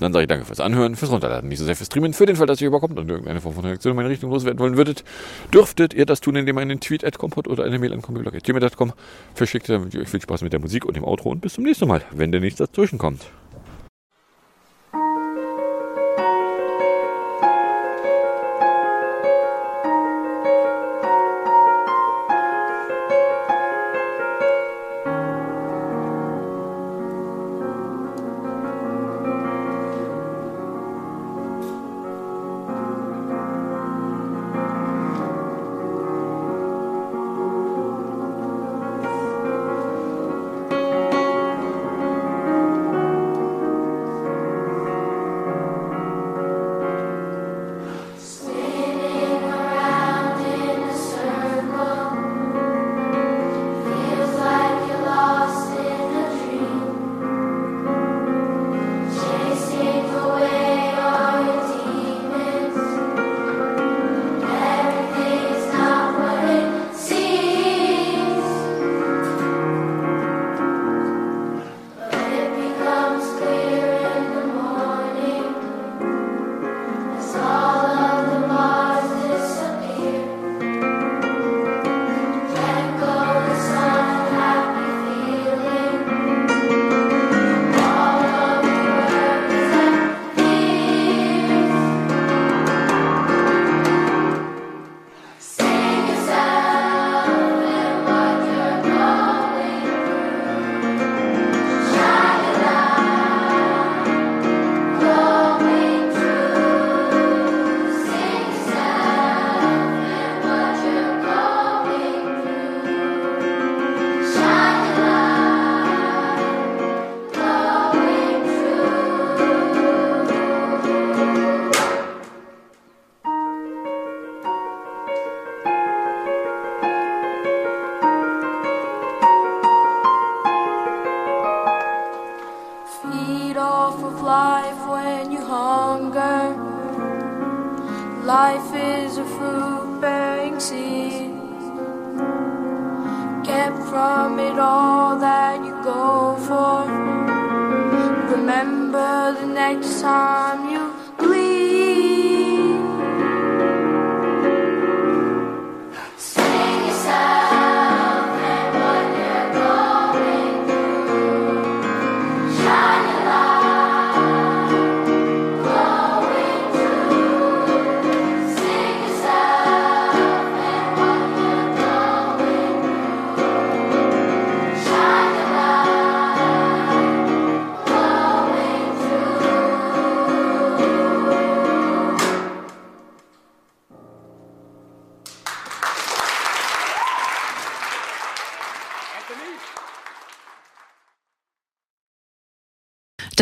Dann 0.00 0.12
sage 0.12 0.24
ich 0.24 0.28
danke 0.28 0.44
fürs 0.44 0.60
Anhören, 0.60 0.96
fürs 0.96 1.12
Runterladen, 1.12 1.48
nicht 1.48 1.58
so 1.58 1.64
sehr 1.64 1.76
fürs 1.76 1.86
Streamen. 1.86 2.12
Für 2.12 2.26
den 2.26 2.36
Fall, 2.36 2.46
dass 2.46 2.60
ihr 2.60 2.68
überkommt 2.68 2.98
und 2.98 3.08
irgendeine 3.08 3.40
Form 3.40 3.54
von 3.54 3.64
Reaktion 3.64 3.92
in 3.92 3.96
meine 3.96 4.08
Richtung 4.08 4.30
loswerden 4.30 4.58
wollen 4.58 4.76
würdet, 4.76 5.04
dürftet 5.52 5.94
ihr 5.94 6.06
das 6.06 6.20
tun, 6.20 6.36
indem 6.36 6.58
ihr 6.58 6.62
einen 6.62 6.80
Tweet 6.80 7.04
at 7.04 7.18
kompot 7.18 7.48
oder 7.48 7.64
eine 7.64 7.78
Mail 7.78 7.92
an 7.92 8.02
kombiblog.gmail.com 8.02 8.92
verschickt. 9.34 9.68
Dann 9.68 9.84
wünsche 9.84 9.98
ich 9.98 10.04
euch 10.04 10.10
viel 10.10 10.20
Spaß 10.20 10.42
mit 10.42 10.52
der 10.52 10.60
Musik 10.60 10.84
und 10.84 10.96
dem 10.96 11.04
Outro 11.04 11.30
und 11.30 11.40
bis 11.40 11.54
zum 11.54 11.64
nächsten 11.64 11.88
Mal, 11.88 12.02
wenn 12.10 12.32
der 12.32 12.40
nichts 12.40 12.58
dazwischen 12.58 12.98
kommt. 12.98 13.26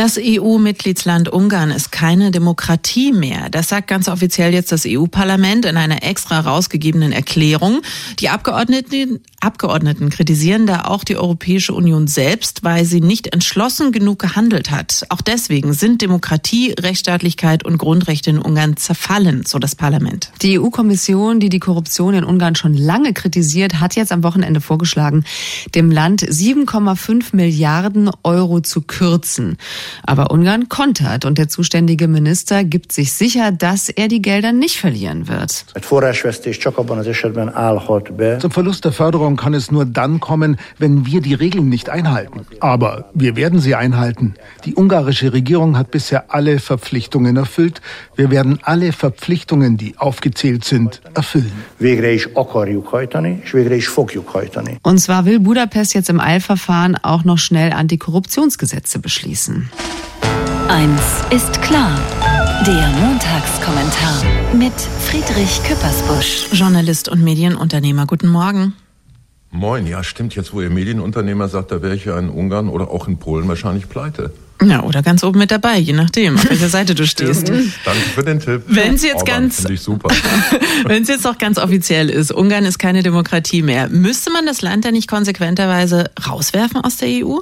Das 0.01 0.19
EU-Mitgliedsland 0.19 1.29
Ungarn 1.29 1.71
ist 1.71 1.93
keine 1.93 2.31
Demokratie 2.31 3.13
mehr. 3.13 3.51
Das 3.51 3.69
sagt 3.69 3.87
ganz 3.87 4.09
offiziell 4.09 4.55
jetzt 4.55 4.73
das 4.73 4.85
EU-Parlament 4.87 5.67
in 5.67 5.77
einer 5.77 6.03
extra 6.03 6.41
rausgegebenen 6.41 7.13
Erklärung. 7.13 7.83
Die 8.19 8.31
Abgeordneten, 8.31 9.21
Abgeordneten 9.41 10.09
kritisieren 10.09 10.67
da 10.67 10.87
auch 10.87 11.05
die 11.05 11.19
Europäische 11.19 11.75
Union 11.75 12.07
selbst, 12.07 12.65
weil 12.65 12.87
sie 12.87 13.03
nicht 13.03 13.35
entschlossen 13.35 13.93
genug 13.93 14.19
gehandelt 14.21 14.71
hat. 14.71 15.05
Auch 15.11 15.21
deswegen 15.21 15.75
sind 15.75 16.01
Demokratie, 16.01 16.75
Rechtsstaatlichkeit 16.81 17.63
und 17.63 17.77
Grundrechte 17.77 18.31
in 18.31 18.39
Ungarn 18.39 18.79
zerfallen, 18.79 19.45
so 19.45 19.59
das 19.59 19.75
Parlament. 19.75 20.33
Die 20.41 20.59
EU-Kommission, 20.59 21.41
die 21.41 21.51
die 21.51 21.61
Korruption 21.61 22.15
in 22.15 22.25
Ungarn 22.25 22.55
schon 22.55 22.73
lange 22.73 23.13
kritisiert, 23.13 23.81
hat 23.81 23.97
jetzt 23.97 24.13
am 24.13 24.23
Wochenende 24.23 24.63
vorgeschlagen, 24.63 25.25
dem 25.75 25.91
Land 25.91 26.23
7,5 26.23 27.37
Milliarden 27.37 28.11
Euro 28.23 28.61
zu 28.61 28.81
kürzen. 28.81 29.59
Aber 30.05 30.31
Ungarn 30.31 30.69
kontert 30.69 31.25
und 31.25 31.39
der 31.39 31.49
zuständige 31.49 32.09
Minister 32.09 32.65
gibt 32.65 32.93
sich 32.93 33.13
sicher, 33.13 33.53
dass 33.53 33.89
er 33.89 34.09
die 34.09 34.23
Gelder 34.23 34.53
nicht 34.53 34.77
verlieren 34.77 35.29
wird. 35.29 35.65
Zum 38.41 38.51
Verlust 38.51 38.85
der 38.85 38.93
Förderung 38.93 39.37
kann 39.37 39.55
es 39.55 39.71
nur 39.71 39.85
dann 39.85 40.21
kommen, 40.21 40.57
wenn 40.79 41.07
wir 41.07 41.21
die 41.21 41.35
Regeln 41.35 41.69
nicht 41.69 41.91
einhalten. 41.91 42.47
Aber 42.61 43.11
wir 43.15 43.37
werden 43.37 43.61
sie 43.61 43.75
einhalten. 43.75 44.35
Die 44.65 44.75
ungarische 44.75 45.33
Regierung 45.33 45.77
hat 45.77 45.91
bisher 45.91 46.33
alle 46.33 46.59
Verpflichtungen 46.59 47.37
erfüllt. 47.37 47.81
Wir 48.17 48.31
werden 48.31 48.59
alle 48.63 48.93
Verpflichtungen, 48.93 49.77
die 49.77 49.97
aufgezählt 49.99 50.65
sind, 50.65 51.01
erfüllen. 51.15 51.53
Und 54.83 54.99
zwar 54.99 55.25
will 55.25 55.41
Budapest 55.41 55.95
jetzt 55.95 56.11
im 56.11 56.21
Eilverfahren 56.21 56.97
auch 56.97 57.25
noch 57.25 57.39
schnell 57.39 57.73
Antikorruptionsgesetze 57.73 58.99
beschließen. 58.99 59.71
Eins 60.69 61.03
ist 61.31 61.61
klar. 61.63 61.99
Der 62.67 62.89
Montagskommentar 63.01 64.23
mit 64.55 64.73
Friedrich 65.05 65.63
Küppersbusch. 65.65 66.47
Journalist 66.53 67.09
und 67.09 67.23
Medienunternehmer. 67.25 68.07
Guten 68.07 68.29
Morgen. 68.29 68.75
Moin, 69.51 69.87
ja, 69.87 70.05
stimmt. 70.05 70.37
Jetzt, 70.37 70.53
wo 70.53 70.61
ihr 70.61 70.71
Medienunternehmer 70.71 71.49
sagt, 71.49 71.73
da 71.73 71.83
wäre 71.83 71.97
ich 71.97 72.05
ja 72.05 72.19
in 72.19 72.29
Ungarn 72.29 72.69
oder 72.69 72.91
auch 72.91 73.09
in 73.09 73.19
Polen 73.19 73.49
wahrscheinlich 73.49 73.89
pleite. 73.89 74.33
Ja, 74.63 74.83
oder 74.83 75.03
ganz 75.03 75.25
oben 75.25 75.39
mit 75.39 75.51
dabei, 75.51 75.79
je 75.79 75.95
nachdem, 75.95 76.37
auf 76.37 76.49
welcher 76.51 76.69
Seite 76.69 76.95
du 76.95 77.07
stehst. 77.07 77.49
Danke 77.85 78.01
für 78.15 78.23
den 78.23 78.41
Tipp. 78.41 78.63
Wenn 78.67 78.95
es 78.95 79.03
jetzt 79.03 79.17
Orban, 79.17 79.43
ganz, 79.43 79.57
Finde 79.57 79.73
ich 79.73 79.81
super. 79.81 80.11
wenn 80.85 81.03
es 81.03 81.09
jetzt 81.09 81.27
auch 81.27 81.39
ganz 81.39 81.59
offiziell 81.59 82.11
ist, 82.11 82.31
Ungarn 82.31 82.65
ist 82.65 82.79
keine 82.79 83.03
Demokratie 83.03 83.63
mehr, 83.63 83.89
müsste 83.89 84.31
man 84.31 84.45
das 84.47 84.61
Land 84.61 84.85
da 84.85 84.93
nicht 84.93 85.09
konsequenterweise 85.09 86.11
rauswerfen 86.29 86.81
aus 86.83 86.99
der 86.99 87.09
EU? 87.09 87.39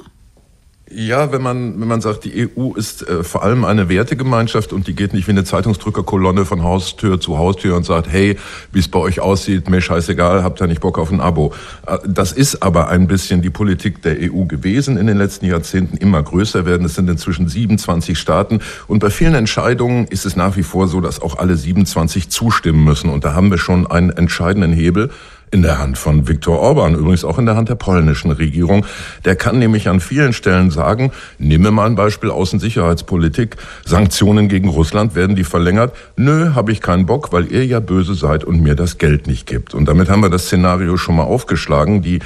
Ja, 0.91 1.31
wenn 1.31 1.43
man, 1.43 1.79
wenn 1.79 1.87
man 1.87 2.01
sagt, 2.01 2.25
die 2.25 2.49
EU 2.57 2.73
ist 2.73 3.07
äh, 3.07 3.23
vor 3.23 3.43
allem 3.43 3.63
eine 3.63 3.89
Wertegemeinschaft 3.89 4.73
und 4.73 4.87
die 4.87 4.95
geht 4.95 5.13
nicht 5.13 5.27
wie 5.27 5.31
eine 5.31 5.43
Zeitungsdrückerkolonne 5.43 6.45
von 6.45 6.63
Haustür 6.63 7.19
zu 7.19 7.37
Haustür 7.37 7.75
und 7.75 7.85
sagt, 7.85 8.11
hey, 8.11 8.37
wie 8.71 8.79
es 8.79 8.87
bei 8.87 8.97
euch 8.97 9.19
aussieht, 9.19 9.69
mir 9.69 9.81
scheißegal, 9.81 10.43
habt 10.43 10.61
ihr 10.61 10.67
nicht 10.67 10.81
Bock 10.81 10.97
auf 10.97 11.11
ein 11.11 11.21
Abo. 11.21 11.53
Äh, 11.85 11.99
das 12.07 12.31
ist 12.31 12.63
aber 12.63 12.87
ein 12.87 13.07
bisschen 13.07 13.43
die 13.43 13.51
Politik 13.51 14.01
der 14.01 14.17
EU 14.19 14.45
gewesen 14.45 14.97
in 14.97 15.05
den 15.05 15.17
letzten 15.17 15.45
Jahrzehnten, 15.45 15.95
immer 15.97 16.23
größer 16.23 16.65
werden. 16.65 16.85
Es 16.85 16.95
sind 16.95 17.07
inzwischen 17.07 17.47
27 17.47 18.17
Staaten 18.17 18.59
und 18.87 18.97
bei 18.97 19.11
vielen 19.11 19.35
Entscheidungen 19.35 20.07
ist 20.07 20.25
es 20.25 20.35
nach 20.35 20.57
wie 20.57 20.63
vor 20.63 20.87
so, 20.87 21.01
dass 21.01 21.21
auch 21.21 21.37
alle 21.37 21.55
27 21.55 22.29
zustimmen 22.29 22.83
müssen 22.83 23.11
und 23.11 23.25
da 23.25 23.35
haben 23.35 23.51
wir 23.51 23.59
schon 23.59 23.85
einen 23.85 24.09
entscheidenden 24.09 24.73
Hebel 24.73 25.11
in 25.51 25.61
der 25.61 25.79
Hand 25.79 25.97
von 25.97 26.27
Viktor 26.27 26.59
Orban, 26.59 26.95
übrigens 26.95 27.23
auch 27.23 27.39
in 27.39 27.45
der 27.45 27.55
Hand 27.55 27.69
der 27.69 27.75
polnischen 27.75 28.31
Regierung. 28.31 28.85
Der 29.25 29.35
kann 29.35 29.59
nämlich 29.59 29.89
an 29.89 29.99
vielen 29.99 30.33
Stellen 30.33 30.71
sagen, 30.71 31.11
nehme 31.37 31.71
mal 31.71 31.85
ein 31.85 31.95
Beispiel 31.95 32.29
Außensicherheitspolitik, 32.29 33.57
Sanktionen 33.85 34.49
gegen 34.49 34.69
Russland, 34.69 35.15
werden 35.15 35.35
die 35.35 35.43
verlängert? 35.43 35.95
Nö, 36.15 36.53
habe 36.53 36.71
ich 36.71 36.81
keinen 36.81 37.05
Bock, 37.05 37.31
weil 37.31 37.51
ihr 37.51 37.65
ja 37.65 37.79
böse 37.79 38.13
seid 38.13 38.43
und 38.43 38.61
mir 38.61 38.75
das 38.75 38.97
Geld 38.97 39.27
nicht 39.27 39.45
gibt. 39.45 39.73
Und 39.73 39.85
damit 39.85 40.09
haben 40.09 40.21
wir 40.21 40.29
das 40.29 40.45
Szenario 40.45 40.97
schon 40.97 41.15
mal 41.15 41.23
aufgeschlagen. 41.23 42.01
Die 42.01 42.19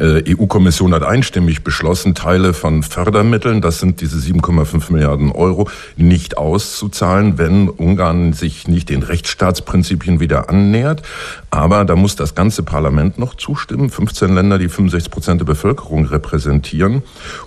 EU-Kommission 0.00 0.94
hat 0.94 1.02
einstimmig 1.02 1.64
beschlossen, 1.64 2.14
Teile 2.14 2.54
von 2.54 2.84
Fördermitteln, 2.84 3.60
das 3.60 3.80
sind 3.80 4.00
diese 4.00 4.18
7,5 4.18 4.92
Milliarden 4.92 5.32
Euro, 5.32 5.68
nicht 5.96 6.38
auszuzahlen, 6.38 7.36
wenn 7.36 7.68
Ungarn 7.68 8.32
sich 8.32 8.68
nicht 8.68 8.90
den 8.90 9.02
Rechtsstaatsprinzipien 9.02 10.20
wieder 10.20 10.48
annähert. 10.48 11.02
Aber 11.50 11.84
da 11.84 11.96
muss 11.96 12.14
das 12.14 12.36
ganze 12.36 12.62
Parlament 12.62 13.18
noch 13.18 13.34
zustimmen. 13.34 13.90
15 13.90 14.34
Länder, 14.34 14.58
die 14.58 14.68
65 14.68 15.10
Prozent 15.10 15.40
der 15.40 15.46
Bevölkerung 15.46 16.06
repräsentieren. 16.06 17.02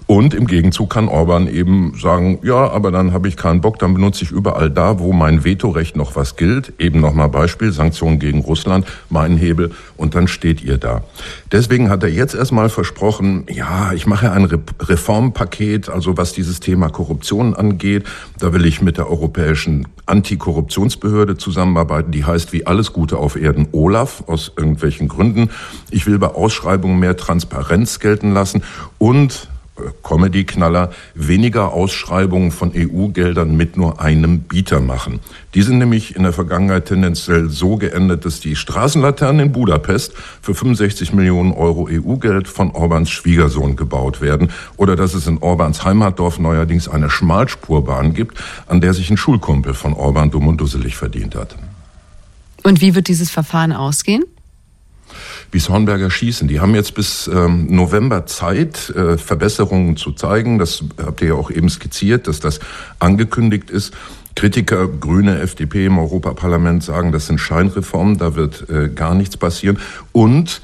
Und 0.06 0.34
im 0.34 0.48
Gegenzug 0.48 0.90
kann 0.90 1.08
Orban 1.08 1.48
eben 1.48 1.94
sagen, 2.02 2.40
ja, 2.44 2.70
aber 2.70 2.92
dann 2.92 3.14
habe 3.14 3.30
ich 3.30 3.38
keinen 3.38 3.62
Bock, 3.62 3.80
dann 3.80 3.94
benutze 3.94 4.24
ich 4.26 4.32
überall 4.32 4.70
da, 4.70 5.00
wo 5.00 5.14
mein 5.14 5.46
Vetorecht 5.46 5.96
noch 5.96 6.18
was 6.18 6.36
gilt. 6.36 6.74
Eben 6.80 7.00
nochmal 7.00 7.30
Beispiel, 7.30 7.72
Sanktionen 7.72 8.20
gegen 8.20 8.42
Russland, 8.42 8.86
mein 9.10 9.38
Hebel. 9.38 9.72
Und 9.96 10.16
dann 10.16 10.28
steht 10.28 10.62
ihr 10.62 10.78
da. 10.78 11.04
Deswegen 11.52 11.90
hat 11.90 12.02
er 12.04 12.10
jetzt 12.10 12.34
erstmal 12.34 12.70
versprochen, 12.70 13.46
ja, 13.50 13.92
ich 13.92 14.08
mache 14.08 14.32
ein 14.32 14.46
Re 14.46 14.60
Reformpaket, 14.80 15.90
also 15.90 16.16
was 16.18 16.32
dieses 16.32 16.62
Thema 16.62 16.88
Korruption 16.88 17.54
angeht. 17.54 18.06
Da 18.40 18.54
will 18.54 18.66
ich 18.66 18.82
mit 18.82 18.98
der 18.98 19.10
Europäischen 19.10 19.88
Antikorruptionsbehörde 20.06 21.36
zusammenarbeiten, 21.38 22.12
die 22.12 22.24
heißt 22.24 22.54
wie 22.54 22.66
alles 22.66 22.94
Gute 22.94 23.18
auf 23.18 23.36
Erden 23.36 23.68
Olaf 23.74 24.24
aus 24.28 24.54
irgendwelchen 24.56 25.10
Gründen. 25.10 25.50
Ich 25.90 26.08
will 26.08 26.18
bei 26.20 26.28
Ausschreibungen 26.28 27.00
mehr 27.00 27.18
Transparenz 27.18 28.00
gelten 28.00 28.32
lassen 28.32 28.64
und 28.98 29.50
Comedy-Knaller, 30.04 30.92
weniger 31.16 31.74
Ausschreibungen 31.74 32.52
von 32.52 32.72
EU-Geldern 32.76 33.56
mit 33.56 33.78
nur 33.78 34.02
einem 34.02 34.42
Bieter 34.42 34.80
machen. 34.80 35.20
Die 35.54 35.62
sind 35.62 35.78
nämlich 35.78 36.16
in 36.16 36.24
der 36.24 36.34
Vergangenheit 36.34 36.86
tendenziell 36.86 37.50
so 37.50 37.78
geendet, 37.78 38.26
dass 38.26 38.40
die 38.40 38.56
Straßenlaternen 38.56 39.48
in 39.48 39.52
Budapest 39.52 40.14
für 40.42 40.56
65 40.56 41.14
Millionen 41.14 41.52
Euro 41.52 41.88
EU-Geld 41.90 42.48
von 42.48 42.72
Orbans 42.72 43.10
Schwiegersohn 43.10 43.76
gebaut 43.76 44.22
werden 44.22 44.52
oder 44.78 44.96
dass 44.96 45.14
es 45.14 45.28
in 45.28 45.40
Orbans 45.40 45.84
Heimatdorf 45.84 46.40
neuerdings 46.40 46.88
eine 46.88 47.10
Schmalspurbahn 47.10 48.14
gibt, 48.14 48.38
an 48.68 48.82
der 48.82 48.94
sich 48.94 49.10
ein 49.10 49.18
Schulkumpel 49.18 49.74
von 49.74 49.94
Orban 49.94 50.32
dumm 50.32 50.48
und 50.48 50.58
dusselig 50.58 50.96
verdient 50.96 51.36
hat. 51.36 51.56
Und 52.64 52.82
wie 52.82 52.96
wird 52.96 53.08
dieses 53.08 53.30
Verfahren 53.30 53.74
ausgehen? 53.74 54.24
Wie 55.52 55.60
Hornberger 55.60 56.10
schießen. 56.10 56.48
Die 56.48 56.60
haben 56.60 56.76
jetzt 56.76 56.96
bis 56.96 57.28
ähm, 57.28 57.68
November 57.70 58.26
Zeit, 58.26 58.90
äh, 58.92 59.18
Verbesserungen 59.18 59.98
zu 59.98 60.14
zeigen. 60.14 60.60
Das 60.60 60.84
habt 61.04 61.22
ihr 61.22 61.30
ja 61.30 61.34
auch 61.34 61.52
eben 61.52 61.70
skizziert, 61.70 62.28
dass 62.28 62.40
das 62.40 62.60
angekündigt 63.00 63.70
ist. 63.70 63.94
Kritiker, 64.36 64.88
Grüne, 64.88 65.40
FDP 65.42 65.86
im 65.86 66.00
Europaparlament 66.00 66.84
sagen, 66.84 67.12
das 67.12 67.28
sind 67.28 67.40
Scheinreformen, 67.40 68.18
da 68.18 68.36
wird 68.36 68.70
äh, 68.70 68.88
gar 68.88 69.14
nichts 69.14 69.36
passieren. 69.36 69.78
Und 70.14 70.62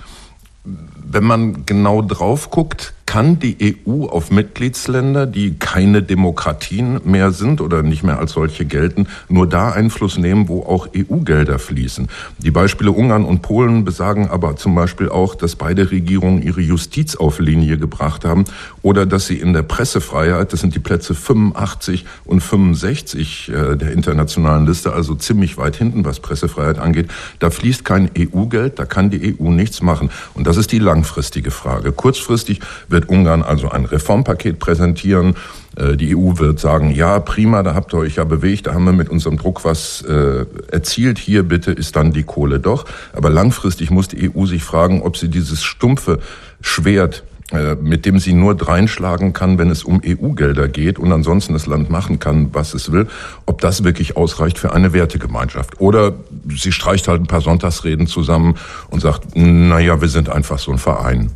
wenn 0.64 1.24
man 1.24 1.66
genau 1.66 2.02
drauf 2.02 2.50
guckt, 2.50 2.94
kann 3.08 3.40
die 3.40 3.78
EU 3.88 4.06
auf 4.06 4.30
Mitgliedsländer, 4.32 5.26
die 5.26 5.56
keine 5.58 6.04
Demokratien 6.04 7.00
mehr 7.06 7.32
sind 7.32 7.62
oder 7.62 7.82
nicht 7.82 8.04
mehr 8.04 8.20
als 8.20 8.34
solche 8.34 8.66
gelten, 8.66 9.08
nur 9.30 9.48
da 9.48 9.72
Einfluss 9.72 10.18
nehmen, 10.18 10.50
wo 10.50 10.64
auch 10.64 10.90
EU-Gelder 10.96 11.58
fließen. 11.58 12.10
Die 12.38 12.52
Beispiele 12.52 12.92
Ungarn 12.92 13.24
und 13.24 13.42
Polen 13.42 13.86
besagen 13.86 14.30
aber 14.30 14.58
zum 14.58 14.76
Beispiel 14.76 15.08
auch, 15.08 15.36
dass 15.36 15.56
beide 15.56 15.90
Regierungen 15.90 16.42
ihre 16.42 16.60
Justiz 16.60 17.16
auf 17.16 17.40
Linie 17.40 17.78
gebracht 17.78 18.26
haben 18.26 18.44
oder 18.82 19.06
dass 19.06 19.26
sie 19.26 19.38
in 19.38 19.54
der 19.54 19.64
Pressefreiheit, 19.64 20.52
das 20.52 20.60
sind 20.60 20.76
die 20.76 20.80
Plätze 20.80 21.16
85 21.16 22.06
und 22.26 22.42
65 22.42 23.50
äh, 23.50 23.78
der 23.78 23.94
internationalen 23.94 24.68
Liste, 24.68 24.92
also 24.92 25.16
ziemlich 25.16 25.58
weit 25.58 25.78
hinten, 25.78 26.04
was 26.04 26.20
Pressefreiheit 26.20 26.78
angeht, 26.78 27.10
da 27.40 27.50
fließt 27.52 27.86
kein 27.86 28.12
EU-Geld, 28.18 28.80
da 28.80 28.86
kann 28.86 29.10
die 29.10 29.38
EU 29.40 29.50
nichts 29.50 29.82
machen. 29.82 30.10
Und 30.34 30.46
das 30.46 30.58
ist 30.58 30.74
die 30.74 30.80
langfristige 30.80 31.52
Frage. 31.52 31.94
Kurzfristig 31.94 32.60
wird 32.90 32.97
Ungarn 33.06 33.44
also 33.44 33.70
ein 33.70 33.86
Reformpaket 33.86 34.60
präsentieren. 34.60 35.36
Äh, 35.76 35.96
die 35.96 36.16
EU 36.16 36.38
wird 36.38 36.60
sagen, 36.60 36.92
ja, 36.92 37.20
prima, 37.20 37.64
da 37.64 37.76
habt 37.76 37.94
ihr 37.94 38.00
euch 38.00 38.16
ja 38.16 38.24
bewegt, 38.24 38.68
da 38.68 38.74
haben 38.74 38.86
wir 38.86 38.94
mit 38.94 39.10
unserem 39.10 39.38
Druck 39.38 39.64
was 39.64 40.02
äh, 40.02 40.46
erzielt. 40.72 41.20
Hier 41.20 41.44
bitte 41.44 41.72
ist 41.72 41.96
dann 41.96 42.12
die 42.12 42.24
Kohle 42.24 42.60
doch. 42.60 42.86
Aber 43.14 43.30
langfristig 43.30 43.92
muss 43.92 44.08
die 44.08 44.32
EU 44.36 44.46
sich 44.46 44.64
fragen, 44.64 45.02
ob 45.02 45.18
sie 45.18 45.30
dieses 45.30 45.64
stumpfe 45.64 46.20
Schwert 46.62 47.24
äh, 47.54 47.76
mit 47.76 48.06
dem 48.06 48.20
sie 48.20 48.34
nur 48.34 48.56
dreinschlagen 48.56 49.32
kann, 49.32 49.58
wenn 49.58 49.70
es 49.70 49.86
um 49.86 50.02
EU-Gelder 50.06 50.68
geht 50.68 51.00
und 51.00 51.14
ansonsten 51.14 51.54
das 51.54 51.66
Land 51.66 51.90
machen 51.90 52.20
kann, 52.20 52.50
was 52.54 52.74
es 52.74 52.92
will, 52.92 53.08
ob 53.46 53.62
das 53.62 53.86
wirklich 53.86 54.18
ausreicht 54.18 54.58
für 54.60 54.74
eine 54.74 54.92
Wertegemeinschaft. 54.92 55.80
Oder 55.80 56.16
sie 56.50 56.74
streicht 56.74 57.08
halt 57.08 57.22
ein 57.22 57.28
paar 57.28 57.40
Sonntagsreden 57.40 58.06
zusammen 58.06 58.56
und 58.90 59.00
sagt, 59.00 59.38
naja, 59.38 60.02
wir 60.02 60.10
sind 60.10 60.28
einfach 60.28 60.60
so 60.60 60.74
ein 60.74 60.78
Verein. 60.78 61.32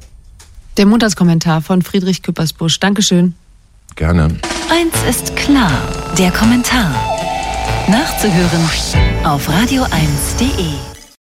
Der 0.78 0.86
Montagskommentar 0.86 1.62
von 1.62 1.82
Friedrich 1.82 2.24
Küppersbusch. 2.24 2.80
Dankeschön. 2.80 3.36
Gerne. 3.96 4.38
Eins 4.70 4.96
ist 5.10 5.36
klar, 5.36 5.72
der 6.18 6.32
Kommentar. 6.32 6.94
Nachzuhören 7.88 8.70
auf 9.24 9.50
radio1.de. 9.50 10.91